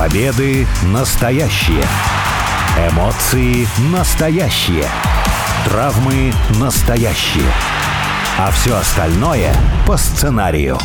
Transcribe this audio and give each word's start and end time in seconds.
Победы 0.00 0.66
настоящие. 0.84 1.84
Эмоции 2.90 3.66
настоящие. 3.92 4.86
Травмы 5.66 6.32
настоящие. 6.58 7.44
А 8.38 8.50
все 8.50 8.78
остальное 8.78 9.52
по 9.86 9.98
сценарию. 9.98 10.78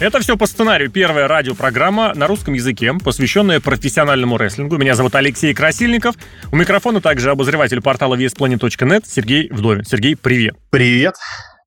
Это 0.00 0.18
все 0.18 0.36
по 0.36 0.46
сценарию. 0.46 0.90
Первая 0.90 1.28
радиопрограмма 1.28 2.12
на 2.16 2.26
русском 2.26 2.54
языке, 2.54 2.92
посвященная 3.04 3.60
профессиональному 3.60 4.36
рестлингу. 4.36 4.76
Меня 4.76 4.96
зовут 4.96 5.14
Алексей 5.14 5.54
Красильников. 5.54 6.16
У 6.50 6.56
микрофона 6.56 7.00
также 7.00 7.30
обозреватель 7.30 7.80
портала 7.80 8.16
VSPlanet.net 8.16 9.04
Сергей 9.06 9.48
Вдовин. 9.48 9.84
Сергей, 9.84 10.16
привет. 10.16 10.56
Привет. 10.70 11.14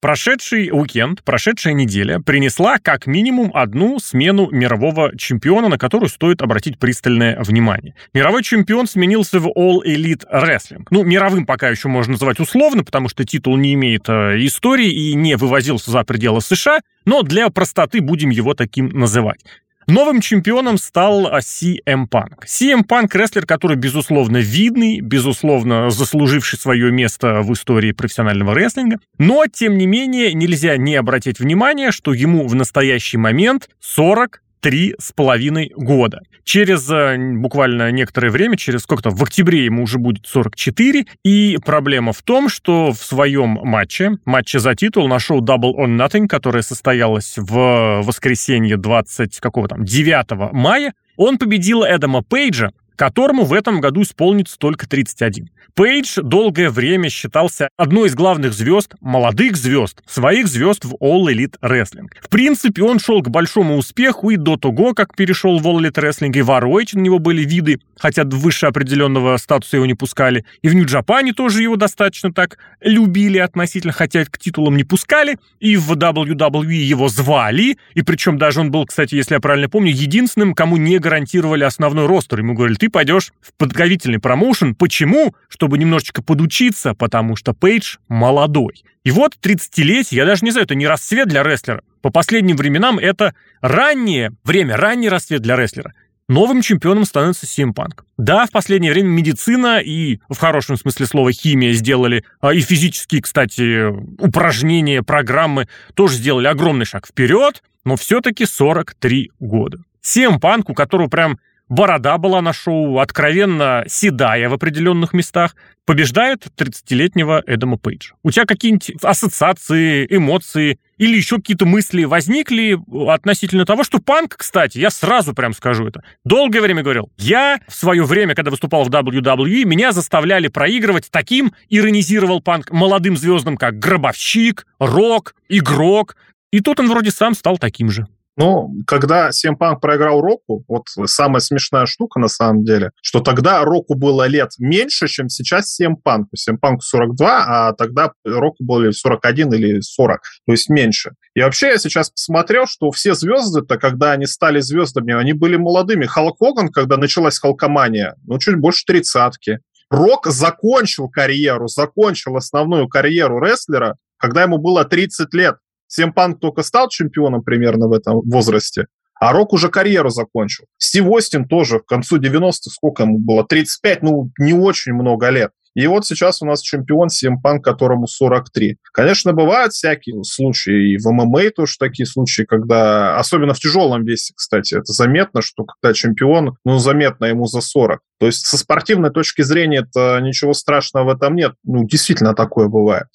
Прошедший 0.03 0.69
уикенд, 0.69 1.23
прошедшая 1.23 1.73
неделя 1.73 2.19
принесла 2.19 2.77
как 2.77 3.07
минимум 3.07 3.51
одну 3.53 3.99
смену 3.99 4.49
мирового 4.51 5.17
чемпиона, 5.17 5.69
на 5.69 5.77
которую 5.77 6.09
стоит 6.09 6.41
обратить 6.41 6.77
пристальное 6.77 7.39
внимание. 7.39 7.95
Мировой 8.13 8.43
чемпион 8.43 8.85
сменился 8.85 9.39
в 9.39 9.47
All 9.47 9.77
Elite 9.85 10.25
Wrestling. 10.29 10.85
Ну, 10.89 11.05
мировым 11.05 11.45
пока 11.45 11.69
еще 11.69 11.87
можно 11.87 12.11
называть 12.11 12.41
условно, 12.41 12.83
потому 12.83 13.07
что 13.07 13.23
титул 13.23 13.55
не 13.55 13.75
имеет 13.75 14.09
э, 14.09 14.45
истории 14.45 14.91
и 14.91 15.13
не 15.13 15.37
вывозился 15.37 15.89
за 15.89 16.03
пределы 16.03 16.41
США, 16.41 16.81
но 17.05 17.21
для 17.21 17.49
простоты 17.49 18.01
будем 18.01 18.29
его 18.29 18.55
таким 18.55 18.89
называть. 18.89 19.39
Новым 19.87 20.21
чемпионом 20.21 20.77
стал 20.77 21.27
CM 21.39 22.07
Punk. 22.07 22.45
CM 22.45 22.85
Punk– 22.87 23.09
рестлер, 23.13 23.45
который, 23.45 23.75
безусловно, 23.75 24.37
видный, 24.37 25.01
безусловно, 25.01 25.89
заслуживший 25.89 26.59
свое 26.59 26.91
место 26.91 27.41
в 27.41 27.51
истории 27.53 27.91
профессионального 27.91 28.53
рестлинга. 28.53 28.99
Но, 29.17 29.45
тем 29.51 29.77
не 29.77 29.87
менее, 29.87 30.33
нельзя 30.33 30.77
не 30.77 30.95
обратить 30.95 31.39
внимание, 31.39 31.91
что 31.91 32.13
ему 32.13 32.47
в 32.47 32.55
настоящий 32.55 33.17
момент 33.17 33.69
40 33.79 34.42
три 34.63 34.95
с 34.97 35.11
половиной 35.11 35.73
года. 35.75 36.21
Через 36.45 36.89
э, 36.89 37.17
буквально 37.17 37.91
некоторое 37.91 38.29
время, 38.31 38.55
через 38.55 38.83
сколько-то, 38.83 39.09
в 39.09 39.21
октябре 39.21 39.65
ему 39.65 39.83
уже 39.83 39.97
будет 39.99 40.25
44, 40.25 41.05
и 41.25 41.57
проблема 41.65 42.13
в 42.13 42.21
том, 42.21 42.47
что 42.47 42.93
в 42.93 42.97
своем 42.97 43.59
матче, 43.61 44.17
матче 44.23 44.59
за 44.59 44.73
титул 44.73 45.09
на 45.09 45.19
шоу 45.19 45.41
Double 45.41 45.73
or 45.77 45.87
Nothing, 45.87 46.27
которое 46.27 46.63
состоялось 46.63 47.33
в 47.37 48.01
воскресенье 48.03 48.77
20, 48.77 49.41
какого 49.41 49.67
там, 49.67 49.83
9 49.83 50.53
мая, 50.53 50.93
он 51.17 51.37
победил 51.37 51.83
Эдама 51.83 52.23
Пейджа, 52.23 52.71
которому 52.95 53.43
в 53.43 53.53
этом 53.53 53.81
году 53.81 54.03
исполнится 54.03 54.57
только 54.57 54.87
31. 54.87 55.49
Пейдж 55.75 56.19
долгое 56.21 56.69
время 56.69 57.09
считался 57.09 57.69
одной 57.77 58.07
из 58.07 58.15
главных 58.15 58.53
звезд, 58.53 58.93
молодых 59.01 59.55
звезд, 59.57 60.03
своих 60.05 60.47
звезд 60.47 60.85
в 60.85 60.93
All 61.01 61.23
Elite 61.33 61.55
Wrestling. 61.61 62.09
В 62.21 62.29
принципе, 62.29 62.83
он 62.83 62.99
шел 62.99 63.23
к 63.23 63.29
большому 63.29 63.77
успеху 63.77 64.29
и 64.29 64.35
до 64.35 64.55
того, 64.57 64.93
как 64.93 65.15
перешел 65.15 65.57
в 65.57 65.65
All 65.65 65.79
Elite 65.79 65.95
Wrestling, 65.95 66.37
и 66.37 66.41
в 66.43 66.51
ROH 66.51 66.89
на 66.93 66.99
него 66.99 67.17
были 67.17 67.43
виды, 67.43 67.79
хотя 67.97 68.23
выше 68.23 68.67
определенного 68.67 69.35
статуса 69.37 69.77
его 69.77 69.87
не 69.87 69.95
пускали. 69.95 70.45
И 70.61 70.69
в 70.69 70.75
Нью-Джапане 70.75 71.33
тоже 71.33 71.63
его 71.63 71.75
достаточно 71.75 72.31
так 72.31 72.57
любили 72.81 73.39
относительно, 73.39 73.93
хотя 73.93 74.25
к 74.25 74.37
титулам 74.37 74.77
не 74.77 74.83
пускали. 74.83 75.37
И 75.59 75.75
в 75.75 75.91
WWE 75.93 76.73
его 76.73 77.09
звали, 77.09 77.77
и 77.95 78.01
причем 78.03 78.37
даже 78.37 78.59
он 78.59 78.69
был, 78.69 78.85
кстати, 78.85 79.15
если 79.15 79.33
я 79.33 79.39
правильно 79.39 79.69
помню, 79.69 79.91
единственным, 79.91 80.53
кому 80.53 80.77
не 80.77 80.99
гарантировали 80.99 81.63
основной 81.63 82.05
ростер. 82.05 82.39
Ему 82.39 82.53
говорили, 82.53 82.77
ты 82.83 82.89
пойдешь 82.89 83.31
в 83.39 83.53
подготовительный 83.53 84.19
промоушен. 84.19 84.75
Почему? 84.75 85.33
Чтобы 85.47 85.77
немножечко 85.77 86.21
подучиться, 86.21 86.93
потому 86.93 87.37
что 87.37 87.53
Пейдж 87.53 87.95
молодой. 88.09 88.83
И 89.05 89.11
вот 89.11 89.37
30-летие, 89.41 90.17
я 90.17 90.25
даже 90.25 90.43
не 90.43 90.51
знаю, 90.51 90.65
это 90.65 90.75
не 90.75 90.85
расцвет 90.85 91.29
для 91.29 91.43
рестлера. 91.43 91.81
По 92.01 92.09
последним 92.09 92.57
временам 92.57 92.99
это 92.99 93.35
раннее 93.61 94.33
время, 94.43 94.75
ранний 94.75 95.07
расцвет 95.07 95.41
для 95.41 95.55
рестлера. 95.55 95.93
Новым 96.27 96.61
чемпионом 96.61 97.05
становится 97.05 97.45
CM. 97.45 97.73
Да, 98.17 98.47
в 98.47 98.51
последнее 98.51 98.91
время 98.91 99.07
медицина 99.07 99.79
и, 99.79 100.19
в 100.27 100.37
хорошем 100.37 100.75
смысле 100.75 101.05
слова, 101.05 101.31
химия 101.31 101.71
сделали, 101.71 102.25
а 102.41 102.53
и 102.53 102.59
физические, 102.59 103.21
кстати, 103.21 103.91
упражнения, 104.21 105.03
программы 105.03 105.69
тоже 105.93 106.15
сделали 106.15 106.47
огромный 106.47 106.85
шаг 106.85 107.07
вперед, 107.07 107.63
но 107.85 107.95
все-таки 107.95 108.45
43 108.45 109.31
года. 109.39 109.77
CM 110.05 110.63
у 110.67 110.73
которого 110.73 111.07
прям 111.07 111.39
борода 111.69 112.17
была 112.17 112.41
на 112.41 112.53
шоу, 112.53 112.99
откровенно 112.99 113.83
седая 113.87 114.49
в 114.49 114.53
определенных 114.53 115.13
местах, 115.13 115.55
побеждает 115.85 116.45
30-летнего 116.57 117.43
Эдама 117.45 117.77
Пейджа. 117.77 118.15
У 118.23 118.31
тебя 118.31 118.45
какие-нибудь 118.45 118.93
ассоциации, 119.01 120.07
эмоции 120.09 120.79
или 120.97 121.17
еще 121.17 121.37
какие-то 121.37 121.65
мысли 121.65 122.05
возникли 122.05 122.79
относительно 123.09 123.65
того, 123.65 123.83
что 123.83 123.99
панк, 123.99 124.37
кстати, 124.37 124.77
я 124.77 124.89
сразу 124.89 125.33
прям 125.33 125.53
скажу 125.53 125.87
это, 125.87 126.03
долгое 126.23 126.61
время 126.61 126.83
говорил, 126.83 127.11
я 127.17 127.59
в 127.67 127.75
свое 127.75 128.03
время, 128.03 128.35
когда 128.35 128.51
выступал 128.51 128.85
в 128.85 128.89
WWE, 128.89 129.65
меня 129.65 129.91
заставляли 129.91 130.47
проигрывать 130.47 131.09
таким, 131.11 131.53
иронизировал 131.69 132.41
панк, 132.41 132.71
молодым 132.71 133.17
звездам, 133.17 133.57
как 133.57 133.79
Гробовщик, 133.79 134.65
Рок, 134.79 135.35
Игрок, 135.49 136.15
и 136.51 136.61
тут 136.61 136.79
он 136.79 136.89
вроде 136.89 137.11
сам 137.11 137.33
стал 137.33 137.57
таким 137.57 137.89
же. 137.89 138.07
Ну, 138.35 138.71
когда 138.87 139.29
CM 139.29 139.57
Punk 139.59 139.79
проиграл 139.79 140.19
Року, 140.19 140.63
вот 140.67 140.85
самая 141.05 141.39
смешная 141.39 141.85
штука 141.85 142.19
на 142.19 142.27
самом 142.27 142.63
деле, 142.63 142.91
что 143.01 143.19
тогда 143.19 143.63
Року 143.63 143.93
было 143.93 144.27
лет 144.27 144.51
меньше, 144.57 145.07
чем 145.07 145.29
сейчас 145.29 145.79
CM 145.79 145.95
Punk. 146.03 146.25
CM 146.35 146.57
Punk 146.59 146.77
42, 146.81 147.45
а 147.45 147.73
тогда 147.73 148.11
Року 148.25 148.63
было 148.63 148.91
41 148.91 149.53
или 149.53 149.79
40, 149.81 150.21
то 150.47 150.51
есть 150.51 150.69
меньше. 150.69 151.11
И 151.35 151.41
вообще 151.41 151.67
я 151.67 151.77
сейчас 151.77 152.09
посмотрел, 152.09 152.65
что 152.65 152.89
все 152.91 153.13
звезды-то, 153.13 153.77
когда 153.77 154.13
они 154.13 154.25
стали 154.25 154.59
звездами, 154.61 155.13
они 155.13 155.33
были 155.33 155.55
молодыми. 155.55 156.05
Халк 156.05 156.37
Хоган, 156.39 156.69
когда 156.69 156.97
началась 156.97 157.37
халкомания, 157.37 158.15
ну, 158.25 158.39
чуть 158.39 158.57
больше 158.57 158.83
тридцатки. 158.85 159.59
Рок 159.91 160.25
закончил 160.25 161.07
карьеру, 161.07 161.67
закончил 161.67 162.35
основную 162.35 162.87
карьеру 162.87 163.39
рестлера, 163.39 163.97
когда 164.17 164.41
ему 164.41 164.57
было 164.57 164.85
30 164.85 165.33
лет. 165.35 165.57
Семпанк 165.93 166.39
только 166.39 166.63
стал 166.63 166.89
чемпионом 166.89 167.43
примерно 167.43 167.87
в 167.87 167.93
этом 167.93 168.21
возрасте, 168.21 168.87
а 169.19 169.31
Рок 169.31 169.53
уже 169.53 169.69
карьеру 169.69 170.09
закончил. 170.09 170.65
Стив 170.79 171.05
Остин 171.07 171.47
тоже 171.47 171.77
в 171.77 171.85
концу 171.85 172.17
90-х, 172.17 172.71
сколько 172.71 173.03
ему 173.03 173.19
было? 173.19 173.45
35, 173.45 174.01
ну, 174.01 174.31
не 174.39 174.53
очень 174.53 174.93
много 174.93 175.29
лет. 175.29 175.51
И 175.75 175.85
вот 175.85 176.05
сейчас 176.05 176.41
у 176.41 176.45
нас 176.45 176.61
чемпион 176.61 177.09
Симпанк, 177.09 177.63
которому 177.63 178.07
43. 178.07 178.77
Конечно, 178.91 179.33
бывают 179.33 179.73
всякие 179.73 180.23
случаи, 180.23 180.93
и 180.93 180.97
в 180.97 181.05
ММА 181.11 181.51
тоже 181.55 181.77
такие 181.79 182.07
случаи, 182.07 182.41
когда, 182.43 183.17
особенно 183.17 183.53
в 183.53 183.59
тяжелом 183.59 184.03
весе, 184.03 184.33
кстати, 184.35 184.73
это 184.73 184.93
заметно, 184.93 185.43
что 185.43 185.63
когда 185.63 185.93
чемпион, 185.93 186.57
ну, 186.65 186.79
заметно 186.79 187.25
ему 187.25 187.45
за 187.45 187.61
40. 187.61 187.99
То 188.19 188.25
есть 188.25 188.45
со 188.47 188.57
спортивной 188.57 189.11
точки 189.11 189.43
зрения 189.43 189.85
это 189.87 190.19
ничего 190.21 190.53
страшного 190.53 191.05
в 191.05 191.15
этом 191.15 191.35
нет. 191.35 191.53
Ну, 191.63 191.85
действительно 191.85 192.33
такое 192.33 192.67
бывает. 192.67 193.07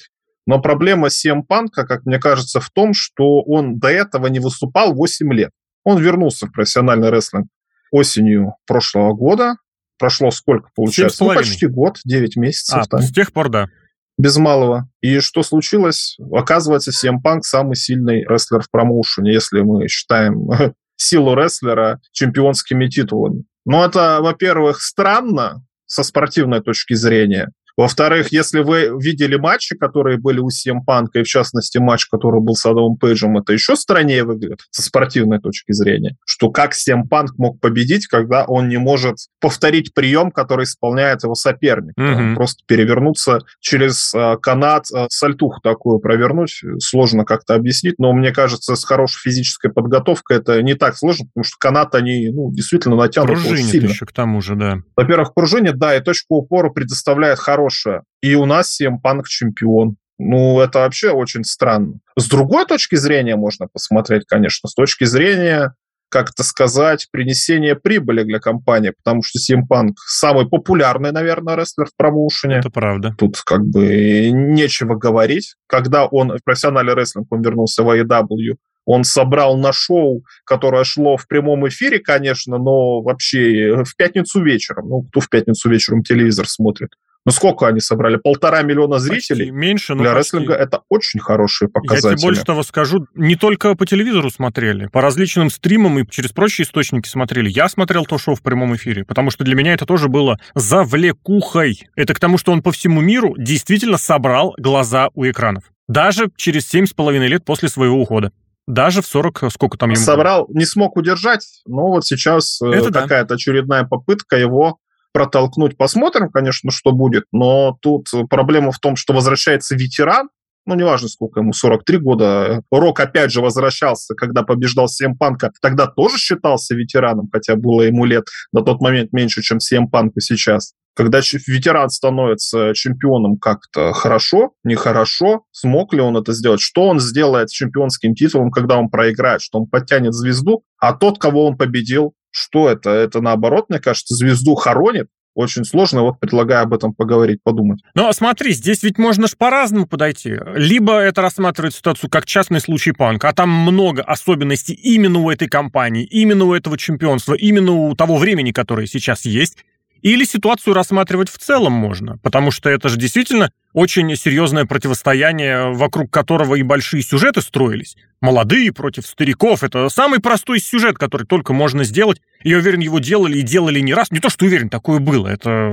Но 0.49 0.63
проблема 0.63 1.09
CM 1.09 1.43
Punk, 1.47 1.73
как 1.73 2.07
мне 2.07 2.19
кажется, 2.19 2.59
в 2.59 2.71
том, 2.71 2.95
что 2.95 3.43
он 3.43 3.79
до 3.79 3.89
этого 3.89 4.29
не 4.29 4.41
выступал 4.41 4.95
8 4.95 5.31
лет. 5.35 5.51
Он 5.85 6.03
вернулся 6.03 6.47
в 6.47 6.53
профессиональный 6.53 7.11
рестлинг 7.11 7.49
осенью 7.91 8.55
прошлого 8.67 9.13
года. 9.13 9.57
Прошло 9.99 10.31
сколько, 10.31 10.71
получается? 10.75 11.23
Ну, 11.23 11.35
почти 11.35 11.67
год, 11.67 11.99
9 12.03 12.37
месяцев. 12.37 12.79
А, 12.79 12.87
там. 12.87 13.03
с 13.03 13.13
тех 13.13 13.31
пор, 13.35 13.51
да. 13.51 13.69
Без 14.17 14.39
малого. 14.39 14.89
И 15.03 15.21
что 15.21 15.43
случилось? 15.43 16.17
Оказывается, 16.33 16.93
CM 16.93 17.17
Punk 17.23 17.43
самый 17.43 17.77
сильный 17.77 18.25
рестлер 18.27 18.63
в 18.63 18.71
промоушене, 18.71 19.35
если 19.35 19.61
мы 19.61 19.87
считаем 19.89 20.49
силу 20.97 21.35
рестлера 21.35 22.01
чемпионскими 22.13 22.87
титулами. 22.87 23.45
Но 23.67 23.85
это, 23.85 24.21
во-первых, 24.23 24.81
странно 24.81 25.63
со 25.85 26.03
спортивной 26.03 26.63
точки 26.63 26.95
зрения. 26.95 27.53
Во-вторых, 27.79 28.33
если 28.33 28.59
вы 28.59 28.91
видели 29.01 29.37
матчи, 29.37 29.77
которые 29.77 30.19
были 30.19 30.41
у 30.41 30.49
CM 30.49 30.81
Punk, 30.85 31.11
и 31.15 31.23
в 31.23 31.29
частности 31.29 31.79
матч, 31.79 32.07
который 32.07 32.41
был 32.41 32.57
с 32.57 32.67
Адамом 32.67 32.97
Пейджем, 32.97 33.39
это 33.39 33.53
еще 33.53 33.77
страннее 33.77 34.25
выглядит 34.25 34.59
со 34.73 34.83
спортивной 34.83 35.39
точки 35.39 35.71
зрения, 35.71 36.17
что 36.27 36.51
как 36.51 36.73
CM 36.73 37.03
Punk 37.09 37.29
мог 37.39 37.61
победить, 37.61 38.09
когда 38.09 38.45
он 38.45 38.69
не 38.69 38.79
может 38.79 39.19
повторить 39.41 39.95
прием, 39.95 40.33
который 40.33 40.65
исполняет 40.65 41.23
его 41.23 41.37
соперник. 41.37 41.97
Mm-hmm. 41.97 42.35
Просто 42.35 42.65
перевернуться 42.67 43.43
через 43.61 44.13
э, 44.13 44.37
канат, 44.43 44.87
э, 44.93 45.07
сальтуху 45.09 45.61
такую 45.61 46.01
провернуть, 46.01 46.61
сложно 46.81 47.25
как-то 47.25 47.55
объяснить, 47.55 47.95
но 47.99 48.13
мне 48.13 48.33
кажется, 48.33 48.75
с 48.75 48.83
хорошей 48.83 49.21
физической 49.21 49.71
подготовкой 49.71 50.39
это 50.39 50.61
не 50.63 50.75
так 50.75 50.97
сложно, 50.97 51.27
потому 51.27 51.45
что 51.45 51.55
канат 51.61 51.95
они 51.95 52.29
ну, 52.31 52.51
действительно 52.53 52.97
натянуты 52.97 53.49
очень 53.49 53.65
сильно. 53.67 53.91
еще 53.91 54.05
к 54.05 54.13
тому 54.13 54.41
же, 54.41 54.57
да. 54.57 54.79
Во-первых, 54.97 55.33
пружине, 55.33 55.71
да, 55.71 55.95
и 55.95 56.01
точку 56.01 56.39
упора 56.39 56.71
предоставляет 56.71 57.39
хороший 57.39 57.68
хорошая. 57.69 58.03
И 58.23 58.35
у 58.35 58.47
нас 58.47 58.81
Punk 58.81 59.23
чемпион. 59.27 59.97
Ну, 60.19 60.61
это 60.61 60.81
вообще 60.81 61.11
очень 61.11 61.45
странно. 61.45 62.01
С 62.17 62.29
другой 62.29 62.67
точки 62.67 62.97
зрения 62.97 63.37
можно 63.37 63.69
посмотреть, 63.73 64.25
конечно, 64.27 64.69
с 64.69 64.75
точки 64.75 65.05
зрения 65.05 65.75
как 66.11 66.31
это 66.31 66.43
сказать, 66.43 67.07
принесения 67.13 67.75
прибыли 67.75 68.23
для 68.23 68.39
компании, 68.39 68.95
потому 68.97 69.23
что 69.23 69.39
CM 69.39 69.65
Punk 69.71 69.91
самый 70.07 70.49
популярный, 70.49 71.13
наверное, 71.13 71.55
рестлер 71.55 71.85
в 71.85 71.95
промоушене. 71.99 72.55
Это 72.55 72.71
правда. 72.71 73.15
Тут 73.19 73.43
как 73.43 73.61
бы 73.63 74.31
нечего 74.31 74.95
говорить. 74.95 75.57
Когда 75.67 76.07
он 76.07 76.31
в 76.31 76.43
профессиональный 76.43 76.95
рестлинг, 76.95 77.27
он 77.31 77.43
вернулся 77.43 77.83
в 77.83 77.91
AEW, 77.91 78.57
Он 78.87 79.05
собрал 79.05 79.59
на 79.59 79.75
шоу, 79.75 80.23
которое 80.47 80.83
шло 80.85 81.19
в 81.19 81.29
прямом 81.29 81.69
эфире, 81.69 81.99
конечно, 81.99 82.57
но 82.57 83.03
вообще 83.03 83.85
в 83.85 83.95
пятницу 83.95 84.43
вечером. 84.43 84.89
Ну, 84.89 85.03
кто 85.03 85.21
в 85.21 85.29
пятницу 85.29 85.69
вечером 85.69 86.03
телевизор 86.03 86.49
смотрит? 86.49 86.93
Ну, 87.29 87.33
сколько 87.33 87.67
они 87.67 87.81
собрали? 87.81 88.17
Полтора 88.17 88.63
миллиона 88.63 88.99
зрителей? 88.99 89.47
Почти 89.47 89.51
меньше, 89.51 89.95
но 89.95 90.03
Для 90.03 90.15
почти. 90.15 90.37
рестлинга 90.37 90.55
это 90.55 90.81
очень 90.89 91.21
хорошие 91.21 91.69
показатели. 91.69 92.11
Я 92.11 92.17
тебе 92.17 92.27
больше 92.27 92.45
того 92.45 92.63
скажу, 92.63 93.07
не 93.15 93.37
только 93.37 93.75
по 93.75 93.85
телевизору 93.85 94.31
смотрели, 94.31 94.87
по 94.87 95.03
различным 95.03 95.51
стримам 95.51 95.99
и 95.99 96.11
через 96.11 96.33
прочие 96.33 96.65
источники 96.65 97.07
смотрели. 97.07 97.51
Я 97.51 97.69
смотрел 97.69 98.07
то 98.07 98.17
шоу 98.17 98.35
в 98.35 98.43
прямом 98.43 98.75
эфире, 98.77 99.05
потому 99.05 99.31
что 99.31 99.45
для 99.45 99.55
меня 99.55 99.75
это 99.75 99.85
тоже 99.85 100.09
было 100.09 100.39
завлекухой. 100.55 101.87
Это 101.97 102.15
к 102.15 102.21
тому, 102.21 102.39
что 102.39 102.53
он 102.53 102.63
по 102.63 102.73
всему 102.73 103.01
миру 103.03 103.35
действительно 103.37 103.99
собрал 103.99 104.55
глаза 104.57 105.11
у 105.15 105.27
экранов. 105.27 105.65
Даже 105.87 106.31
через 106.37 106.67
семь 106.67 106.87
с 106.87 106.95
половиной 106.95 107.29
лет 107.29 107.45
после 107.45 107.69
своего 107.69 108.01
ухода. 108.01 108.33
Даже 108.67 109.01
в 109.01 109.07
40, 109.07 109.51
сколько 109.51 109.79
там 109.79 109.91
ему 109.91 109.97
было. 109.97 110.05
Собрал, 110.05 110.47
не 110.51 110.67
смог 110.67 110.97
удержать, 110.97 111.47
но 111.67 111.89
вот 111.89 112.05
сейчас 112.05 112.61
э, 112.61 112.71
Это 112.71 112.91
да. 112.91 113.03
какая-то 113.03 113.35
очередная 113.35 113.85
попытка 113.85 114.37
его 114.37 114.79
протолкнуть. 115.13 115.77
Посмотрим, 115.77 116.31
конечно, 116.31 116.71
что 116.71 116.93
будет, 116.93 117.25
но 117.33 117.77
тут 117.81 118.09
проблема 118.31 118.73
в 118.73 118.79
том, 118.79 118.97
что 118.97 119.13
возвращается 119.13 119.75
ветеран, 119.75 120.29
ну, 120.67 120.75
неважно, 120.75 121.09
сколько 121.09 121.41
ему, 121.41 121.55
43 121.55 121.97
года. 121.99 122.63
Рок 122.71 123.01
опять 123.01 123.33
же 123.33 123.41
возвращался, 123.41 124.15
когда 124.15 124.43
побеждал 124.43 124.87
CM 124.87 125.15
Панка. 125.19 125.51
Тогда 125.63 125.87
тоже 125.87 126.19
считался 126.19 126.75
ветераном, 126.75 127.31
хотя 127.33 127.57
было 127.57 127.83
ему 127.83 128.05
лет 128.05 128.25
на 128.53 128.63
тот 128.63 128.83
момент 128.83 129.13
меньше, 129.15 129.41
чем 129.41 129.59
CM 129.59 129.89
Панку 129.91 130.21
сейчас. 130.21 130.75
Когда 130.95 131.21
ветеран 131.21 131.89
становится 131.89 132.75
чемпионом 132.75 133.39
как-то 133.39 133.93
хорошо, 133.93 134.51
нехорошо, 134.63 135.45
смог 135.53 135.95
ли 135.95 136.01
он 136.01 136.19
это 136.19 136.35
сделать? 136.35 136.61
Что 136.61 136.89
он 136.89 137.01
сделает 137.01 137.49
с 137.49 137.53
чемпионским 137.53 138.15
титулом, 138.15 138.51
когда 138.51 138.77
он 138.77 138.91
проиграет? 138.91 139.41
Что 139.41 139.61
он 139.61 139.69
подтянет 139.69 140.13
звезду? 140.13 140.65
А 140.77 140.93
тот, 140.93 141.19
кого 141.19 141.47
он 141.47 141.57
победил, 141.57 142.13
что 142.31 142.69
это? 142.69 142.91
Это 142.91 143.21
наоборот, 143.21 143.67
мне 143.69 143.81
кажется, 143.81 144.15
звезду 144.15 144.55
хоронит. 144.55 145.09
Очень 145.39 145.65
сложно, 145.65 146.03
вот 146.03 146.19
предлагаю 146.19 146.65
об 146.65 146.75
этом 146.75 146.93
поговорить, 146.93 147.41
подумать. 147.45 147.81
Но 147.95 148.13
смотри, 148.13 148.53
здесь 148.53 148.83
ведь 148.83 148.99
можно 148.99 149.29
ж 149.29 149.37
по-разному 149.37 149.87
подойти. 149.87 150.37
Либо 150.57 150.99
это 150.99 151.23
рассматривать 151.23 151.77
ситуацию 151.77 152.11
как 152.11 152.27
частный 152.27 152.61
случай 152.61 152.91
панка, 152.91 153.29
а 153.29 153.33
там 153.33 153.49
много 153.49 154.03
особенностей 154.03 154.75
именно 154.75 155.21
у 155.21 155.31
этой 155.31 155.47
компании, 155.47 156.03
именно 156.05 156.47
у 156.47 156.55
этого 156.55 156.77
чемпионства, 156.77 157.35
именно 157.35 157.71
у 157.71 157.95
того 157.95 158.17
времени, 158.17 158.51
которое 158.51 158.89
сейчас 158.89 159.25
есть. 159.27 159.59
Или 160.03 160.25
ситуацию 160.25 160.75
рассматривать 160.75 161.29
в 161.29 161.39
целом 161.39 161.73
можно, 161.73 162.19
потому 162.19 162.51
что 162.51 162.71
это 162.71 162.89
же 162.89 162.97
действительно 162.97 163.51
очень 163.73 164.15
серьезное 164.17 164.65
противостояние, 164.65 165.73
вокруг 165.73 166.11
которого 166.11 166.55
и 166.55 166.63
большие 166.63 167.03
сюжеты 167.03 167.43
строились. 167.43 167.97
Молодые 168.21 168.73
против 168.73 169.07
стариков. 169.07 169.63
Это 169.63 169.89
самый 169.89 170.21
простой 170.21 170.61
сюжет, 170.61 170.99
который 170.99 171.27
только 171.27 171.53
можно 171.53 171.85
сделать. 171.85 172.21
Я 172.43 172.59
уверен, 172.59 172.81
его 172.81 172.99
делали 172.99 173.39
и 173.39 173.43
делали 173.43 173.81
не 173.81 173.95
раз. 173.95 174.11
Не 174.11 174.21
то, 174.21 174.31
что 174.31 174.47
уверен, 174.47 174.69
такое 174.69 174.99
было. 174.99 175.29
Это 175.29 175.71